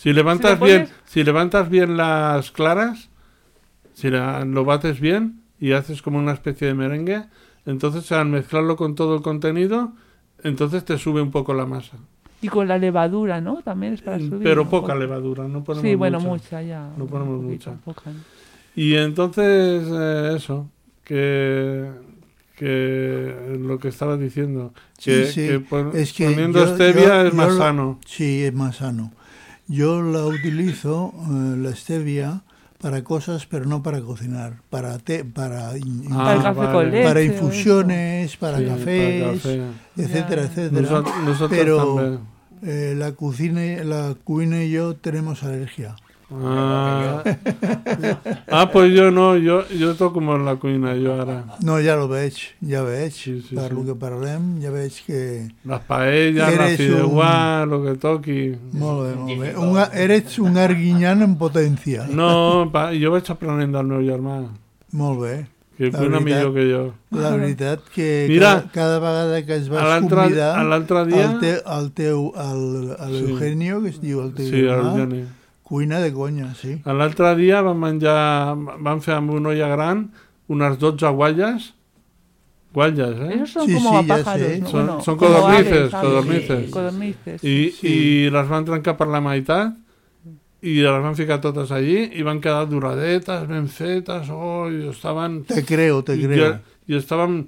[0.01, 3.09] Si levantas bien, si levantas bien las claras,
[3.93, 7.25] si la- lo bates bien y haces como una especie de merengue,
[7.65, 9.91] entonces al mezclarlo con todo el contenido,
[10.41, 11.97] entonces te sube un poco la masa.
[12.41, 13.57] Y con la levadura, ¿no?
[13.61, 14.35] También es para subir.
[14.35, 16.29] Mm, Pero poca levadura, no ponemos Sí, bueno, mucha.
[16.31, 16.89] mucha ya.
[16.97, 17.83] No ponemos poquito, mucha.
[17.83, 18.19] poca, ¿no?
[18.77, 20.69] Y entonces, eh, eso,
[21.03, 21.89] que,
[22.55, 24.73] que lo que estaba diciendo,
[25.03, 27.99] que, Sí, sí, que pon- es que poniendo yo- stevia yo- es más yo sano.
[28.05, 29.11] Sí, es más sano.
[29.69, 32.41] Yo la utilizo, eh, la stevia,
[32.81, 37.21] para cosas, pero no para cocinar, para té, para, in- Para café con leche para
[37.21, 39.61] infusiones, para Sí, para cafés, café.
[39.97, 40.47] etcétera, Ya.
[40.47, 40.81] etcétera.
[40.89, 42.19] Nosot- nosotros pero
[42.63, 45.95] eh, la cocina, la cuina y yo tenemos alergia.
[46.31, 47.23] Ah,
[48.51, 51.39] ah pues jo no, jo, jo toco molt la cuina, jo ara.
[51.65, 53.11] No, ja lo veig, ja veig.
[53.13, 53.75] Sí, sí, per sí.
[53.75, 55.21] lo que parlem, ja veig que...
[55.65, 58.39] Les paelles, la fideuà, lo que toqui.
[58.77, 59.53] Molt bé, molt bé.
[59.57, 62.05] Un, eres un arguinyan en potència.
[62.13, 64.43] No, pa, jo vaig aprenent del meu germà,
[64.91, 65.33] Molt bé.
[65.79, 66.93] que La cuina veritat- millor que jo.
[67.15, 71.51] La veritat que Mira, cada, cada vegada que es vas convidar l'altre dia- el, te,
[71.65, 73.31] el teu, el, el Sí.
[73.31, 75.23] Eugenio, que es diu el teu Sí, germà, Eugeni.
[75.69, 76.79] Cuina de conya, sí.
[76.85, 80.07] L'altre dia vam menjar, vam fer amb una olla gran
[80.49, 81.73] unes 12 gualles.
[82.73, 83.35] Gualles, eh?
[83.43, 84.67] Esos son como pájaros, ¿no?
[84.67, 86.65] Son, Bueno, son codornices, aves, codornices.
[86.65, 86.71] Sí.
[86.71, 87.43] Codornices.
[87.43, 87.87] I, Sí.
[87.87, 89.77] I les van trencar per la meitat
[90.61, 95.43] i les van ficar totes allí i van quedar duradetes, ben fetes, oh, i estaven...
[95.47, 96.59] Te creo, te i, creo.
[96.89, 97.45] I, estaven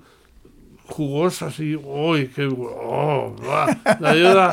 [0.92, 2.48] jugosas i, ui, que...
[2.48, 4.48] Oh, d'allò de...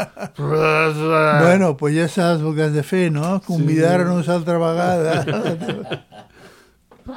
[1.42, 3.40] Bueno, pues el que has de fer, no?
[3.46, 6.04] Convidar-nos altra vegada.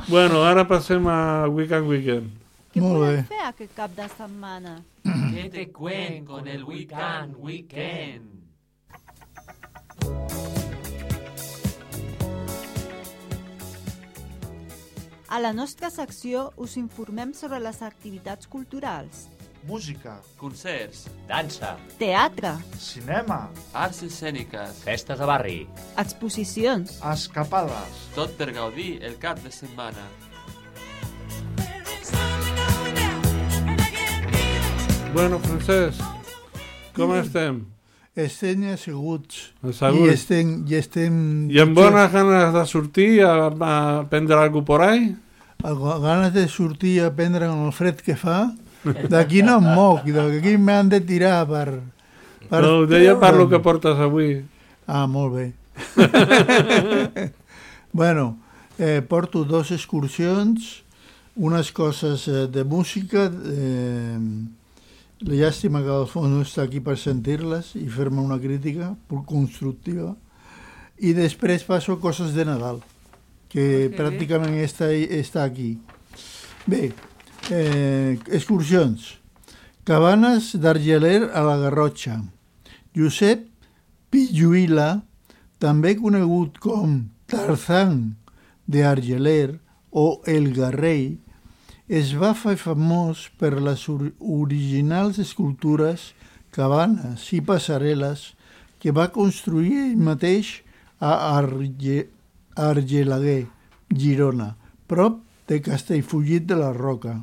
[0.07, 2.31] Bueno, ara passem a Weekend Weekend.
[2.79, 3.23] Molt bé.
[3.27, 4.77] Fer aquest cap de setmana.
[5.03, 8.41] ¿Qué te cuen con el weekend, weekend?
[15.31, 19.29] A la nostra secció us informem sobre les activitats culturals.
[19.63, 21.69] Música, Concerts, Dansa,
[22.01, 23.37] Teatre, cinema,
[23.71, 25.55] arts escèniques, festes de barri,
[26.03, 30.03] exposicions, escapades, tot per gaudir el cap de setmana.
[35.15, 36.03] Bueno, Francesc,
[36.91, 37.63] com estem?
[38.15, 39.53] Estem asseguts.
[39.63, 40.09] Asseguts.
[40.09, 40.65] I estem...
[40.67, 41.13] I, estem
[41.49, 43.75] I amb bones ganes de sortir a, a
[44.09, 45.15] prendre alguna por ahí?
[45.63, 48.51] ganes de sortir a prendre en el fred que fa,
[48.83, 51.79] d'aquí no em moc, d'aquí m'han de tirar per...
[52.49, 54.41] per No, ho deia per lo que portes avui.
[54.87, 55.45] Ah, molt bé.
[57.93, 58.39] bueno,
[58.79, 60.81] eh, porto dos excursions,
[61.35, 64.17] unes coses eh, de música, eh,
[65.21, 68.95] la llàstima que Alfons no està aquí per sentir-les i fer-me una crítica
[69.29, 70.15] constructiva,
[71.01, 72.81] i després passo coses de Nadal,
[73.49, 73.95] que bé.
[73.97, 75.75] pràcticament està, està aquí.
[76.69, 76.91] Bé,
[77.49, 79.17] eh, excursions.
[79.85, 82.19] Cabanes d'Argeler a la Garrotxa.
[82.95, 83.47] Josep
[84.11, 85.01] Pilluila,
[85.61, 88.15] també conegut com Tarzan
[88.67, 89.59] de Argeler
[89.91, 91.19] o El Garrei,
[91.91, 96.13] es va fer famós per les or originals escultures,
[96.55, 98.31] cabanes i passarel·les
[98.79, 100.63] que va construir ell mateix
[101.03, 102.07] a Arge
[102.55, 103.43] Argelaguer,
[103.91, 104.55] Girona,
[104.87, 105.19] prop
[105.51, 107.17] de Castellfollit de la Roca.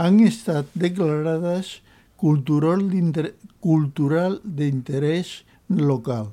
[0.00, 1.84] Han estat declarades
[2.16, 2.88] cultural
[4.48, 6.32] d'interès local.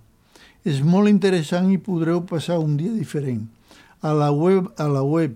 [0.64, 3.50] És molt interessant i podreu passar un dia diferent.
[4.00, 5.36] A la web, a la web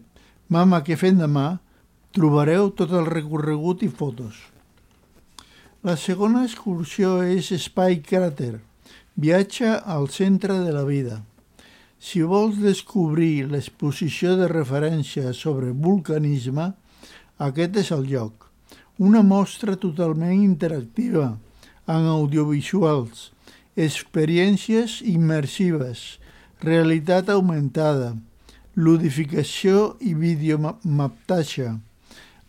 [0.50, 1.60] Mama que fem demà
[2.16, 4.38] trobareu tot el recorregut i fotos.
[5.86, 8.58] La segona excursió és Espai Cràter,
[9.16, 11.22] viatge al centre de la vida.
[12.00, 16.72] Si vols descobrir l'exposició de referència sobre vulcanisme,
[17.38, 18.48] aquest és el lloc.
[18.98, 21.38] Una mostra totalment interactiva,
[21.86, 23.30] amb audiovisuals,
[23.80, 26.18] experiències immersives,
[26.64, 28.16] realitat augmentada,
[28.76, 31.70] ludificació i videomaptatge.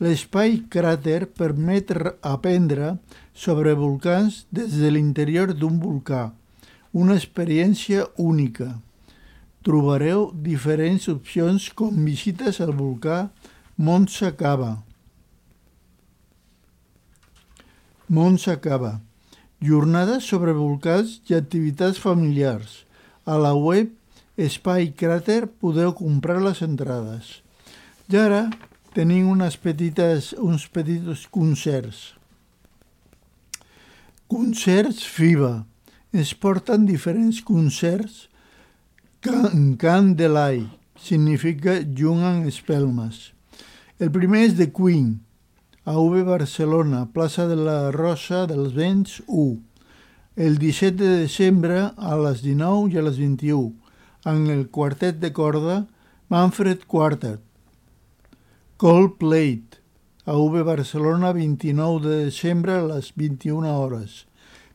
[0.00, 1.90] L'espai cràter permet
[2.24, 2.94] aprendre
[3.36, 6.30] sobre volcans des de l'interior d'un volcà,
[6.96, 8.78] una experiència única.
[9.60, 13.26] Trobareu diferents opcions com visites al volcà
[13.76, 14.78] Mont Sacaba,
[18.08, 18.96] Mont Sacaba,
[19.60, 22.80] jornades sobre volcans i activitats familiars.
[23.28, 23.92] A la web
[24.40, 27.36] Espai Cràter podeu comprar les entrades.
[28.08, 28.42] I ara
[28.94, 32.14] tenim unes petites, uns petits concerts.
[34.30, 35.64] Concerts FIBA.
[36.10, 38.26] Es porten diferents concerts
[39.20, 40.62] Can, can de l'Ai.
[40.96, 43.32] Significa Jungen Espelmes.
[44.00, 45.18] El primer és de Queen,
[45.84, 49.58] a UB Barcelona, plaça de la Rosa dels Vents 1.
[50.40, 53.74] El 17 de desembre a les 19 i a les 21,
[54.24, 55.82] amb el quartet de corda
[56.32, 57.49] Manfred Quartet.
[58.80, 59.62] Coldplay,
[60.24, 64.24] a UB Barcelona, 29 de desembre a les 21 hores.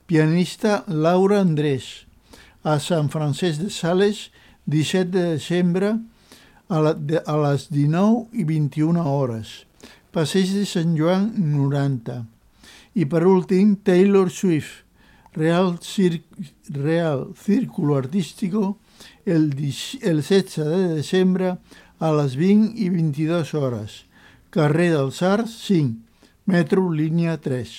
[0.05, 2.05] Pianista Laura Andrés,
[2.61, 4.29] a Sant Francesc de Sales,
[4.69, 5.95] 17 de desembre
[6.69, 9.65] a, la, de, a les 19 i 21 hores.
[10.13, 12.21] Passeig de Sant Joan 90.
[13.01, 14.83] I per últim, Taylor Swift,
[15.33, 16.21] Real, Cir
[16.69, 18.77] Real Círculo Artístico,
[19.25, 21.57] el, el 16 de desembre a
[22.13, 24.05] les 20 i 22 hores.
[24.49, 25.95] Carrer dels Arts 5,
[26.45, 27.73] metro línia 3.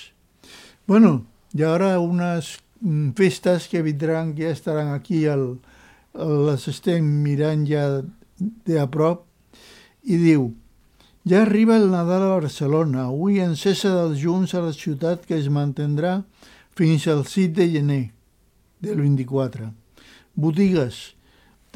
[0.86, 5.58] Bueno, y ahora unas mm, festas que vendrán, que ya estarán aquí, al,
[6.14, 8.02] les estem mirant ja
[8.38, 9.24] de a prop,
[10.06, 10.52] i diu
[11.26, 15.48] ja arriba el Nadal a Barcelona, avui encesa dels Junts a la ciutat que es
[15.50, 16.20] mantindrà
[16.78, 18.04] fins al 6 de gener
[18.80, 19.72] del 24.
[20.36, 21.15] Botigues.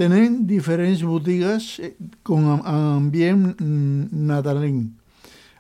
[0.00, 1.92] Tenen diferents botigues eh,
[2.24, 4.88] con am- ambient mm, nadalenc.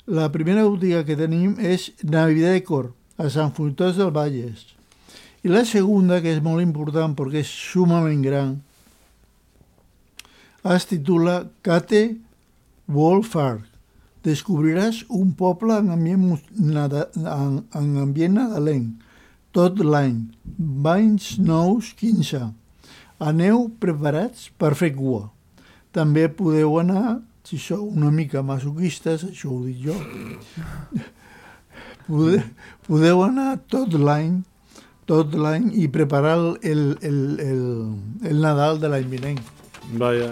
[0.08, 4.64] La primera botiga que tenim és Navidecor, a Sant Fruitós del Valles.
[5.44, 8.54] I la segunda, que és molt important perquè és sumament gran,
[10.64, 12.16] es titula Cate
[12.88, 13.66] World Park.
[14.24, 16.24] Descobriràs un poble en ambient,
[16.60, 18.90] en, en ambient nadalenc,
[19.56, 20.18] tot l'any.
[20.44, 22.50] Banys nous 15.
[23.20, 25.28] Aneu preparats per fer cua.
[25.92, 29.96] També podeu anar, si sou una mica masoquistes, això ho dic jo,
[32.06, 32.46] podeu,
[32.86, 34.38] podeu anar tot l'any
[35.10, 37.62] tot l'any i preparar el, el, el, el,
[38.30, 39.40] el Nadal de l'any vinent.
[39.98, 40.30] Vaya.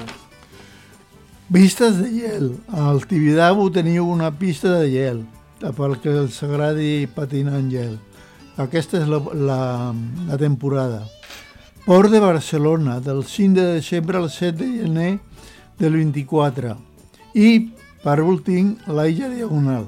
[1.50, 2.52] Vistes de gel.
[2.70, 5.24] Al Tibidabo teniu una pista de gel,
[5.58, 7.96] pel que els agradi patinar en gel.
[8.58, 9.60] Aquesta és la, la,
[10.28, 11.02] la temporada.
[11.88, 15.20] Port de Barcelona, del 5 de desembre al 7 de gener
[15.78, 16.76] del 24.
[17.32, 17.70] I,
[18.02, 19.86] per últim, la Illa Diagonal.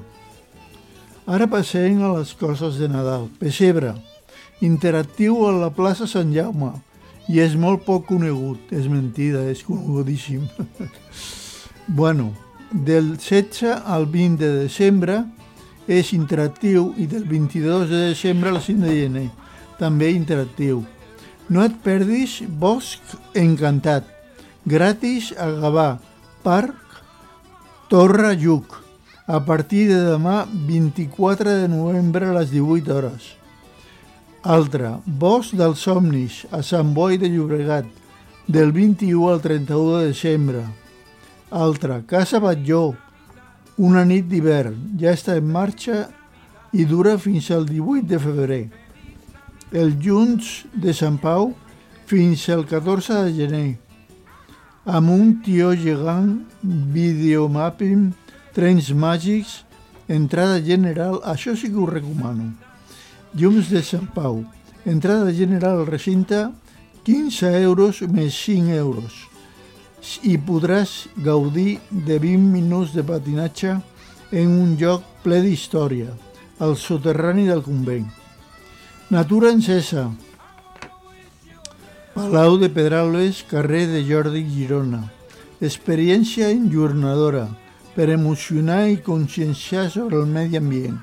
[1.29, 3.27] Ara passem a les coses de Nadal.
[3.37, 3.91] Pessebre,
[4.65, 6.71] interactiu a la plaça Sant Jaume,
[7.29, 10.47] i és molt poc conegut, és mentida, és conegudíssim.
[11.99, 12.31] bueno,
[12.71, 15.19] del 16 al 20 de desembre
[15.85, 19.27] és interactiu i del 22 de desembre al 5 de gener,
[19.77, 20.81] també interactiu.
[21.51, 24.05] No et perdis Bosc Encantat,
[24.63, 25.97] gratis a Gavà,
[26.45, 27.01] Parc
[27.91, 28.77] Torre Lluc,
[29.27, 33.25] a partir de demà 24 de novembre a les 18 hores.
[34.47, 37.89] Altra, Bosc dels Somnis, a Sant Boi de Llobregat,
[38.47, 40.61] del 21 al 31 de desembre.
[41.51, 42.93] Altra, Casa Batlló,
[43.75, 46.05] una nit d'hivern, ja està en marxa
[46.71, 48.63] i dura fins al 18 de febrer.
[49.71, 51.53] El Junts de Sant Pau
[52.03, 53.67] fins al 14 de gener.
[54.83, 56.41] Amb un tió gegant,
[56.91, 58.09] videomapping,
[58.51, 59.61] trens màgics,
[60.11, 62.49] entrada general, això sí que ho recomano.
[63.31, 64.43] Llums de Sant Pau.
[64.83, 66.49] Entrada general al recinte,
[67.07, 69.21] 15 euros més 5 euros.
[70.27, 73.77] I podràs gaudir de 20 minuts de patinatge
[74.35, 76.11] en un lloc ple d'història,
[76.59, 78.20] al soterrani del convent.
[79.11, 80.09] Natura encesa.
[82.15, 85.03] Palau de Pedralbes, carrer de Jordi Girona.
[85.59, 87.49] Experiència enjornadora
[87.95, 90.95] per emocionar i conscienciar sobre el medi ambient.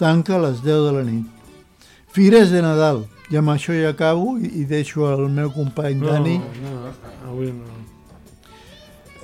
[0.00, 1.26] Tanca a les 10 de la nit.
[2.12, 3.04] Fires de Nadal.
[3.30, 6.38] I amb això ja acabo i, i deixo al meu company No, Dani.
[6.40, 6.90] no,
[7.28, 7.76] avui no.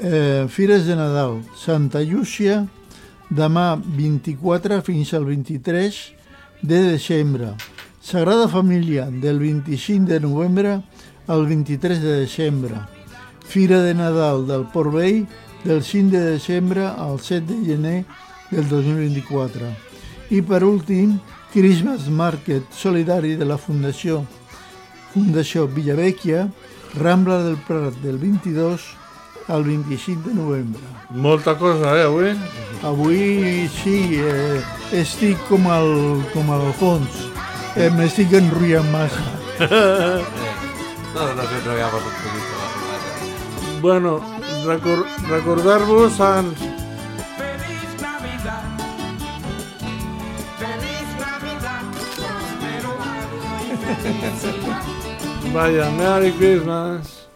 [0.01, 1.41] Eh, Fires de Nadal.
[1.57, 2.66] Santa Llúcia,
[3.29, 5.99] demà 24 fins al 23
[6.62, 7.53] de desembre.
[8.09, 10.81] Sagrada Família, del 25 de novembre
[11.27, 12.75] al 23 de desembre.
[13.45, 15.27] Fira de Nadal del Port Vell,
[15.63, 18.07] del 5 de desembre al 7 de gener
[18.51, 19.61] del 2024.
[20.31, 21.19] I per últim,
[21.53, 24.23] Christmas Market solidari de la Fundació
[25.13, 26.49] Fundació Villavecchia,
[26.97, 28.89] Rambla del Prat del 22
[29.49, 30.81] al 25 de novembre.
[31.11, 32.33] Molta cosa, eh, avui?
[32.81, 34.63] Avui sí, eh,
[34.97, 37.29] estic com al, com al fons.
[37.79, 39.22] Eh, M'estic enrotllant massa.
[41.14, 43.07] No, no sé, no habíamos un poquito la semana.
[43.81, 44.20] Bueno,
[44.66, 46.59] recor recordar-vos ans...
[55.55, 57.29] Vaya, Merry Christmas.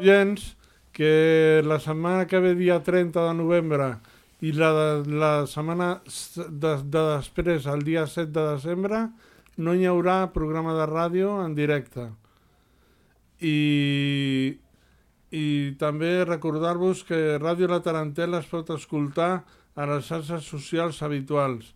[0.00, 0.56] Gens,
[0.92, 3.96] que la setmana que ve dia 30 de novembre
[4.44, 4.70] i la,
[5.06, 9.06] la setmana de, de després, el dia 7 de desembre,
[9.56, 12.10] no hi haurà programa de ràdio en directe.
[13.40, 14.56] I,
[15.32, 15.46] i
[15.80, 19.30] també recordar-vos que Ràdio La Tarantela es pot escoltar
[19.76, 21.72] a les xarxes socials habituals,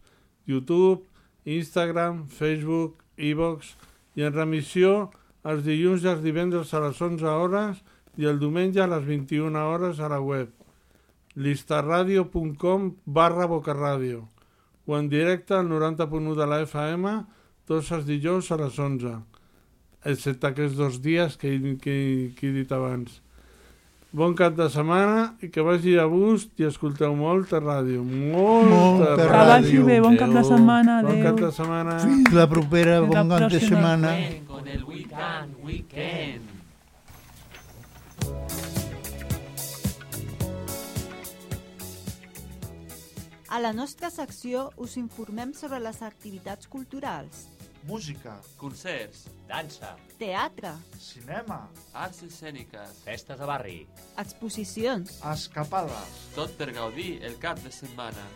[0.48, 1.06] YouTube,
[1.44, 3.74] Instagram, Facebook, iVox
[4.16, 5.10] i en remissió
[5.48, 7.80] els dilluns i els divendres a les 11 hores
[8.20, 10.59] i el diumenge a les 21 hores a la web
[11.36, 14.28] listarradio.com barra bocarradio
[14.86, 17.24] o en directe al 90.1 de la FM
[17.68, 19.16] tots els dijous a les 11.
[20.04, 21.50] excepte aquests dos dies que,
[21.80, 23.20] que, que he dit abans.
[24.10, 28.02] Bon cap de setmana i que vagi a gust i escolteu molta ràdio.
[28.02, 29.28] Molta, Molta ràdio.
[29.28, 31.24] Que vagi bé, bon cap de setmana, Bon adéu.
[31.28, 31.98] cap de setmana.
[32.02, 34.16] Fins la propera, Fins la bon cap de setmana.
[34.48, 36.48] Con el weekend, weekend.
[43.50, 47.48] A la nostra secció us informem sobre les activitats culturals,
[47.88, 50.70] Música, Concerts, Dansa, teatre,
[51.02, 51.58] cinema,
[51.90, 53.80] arts escèniques, festes de barri,
[54.22, 58.28] exposicions, escapades, tot per gaudir el cap de setmana.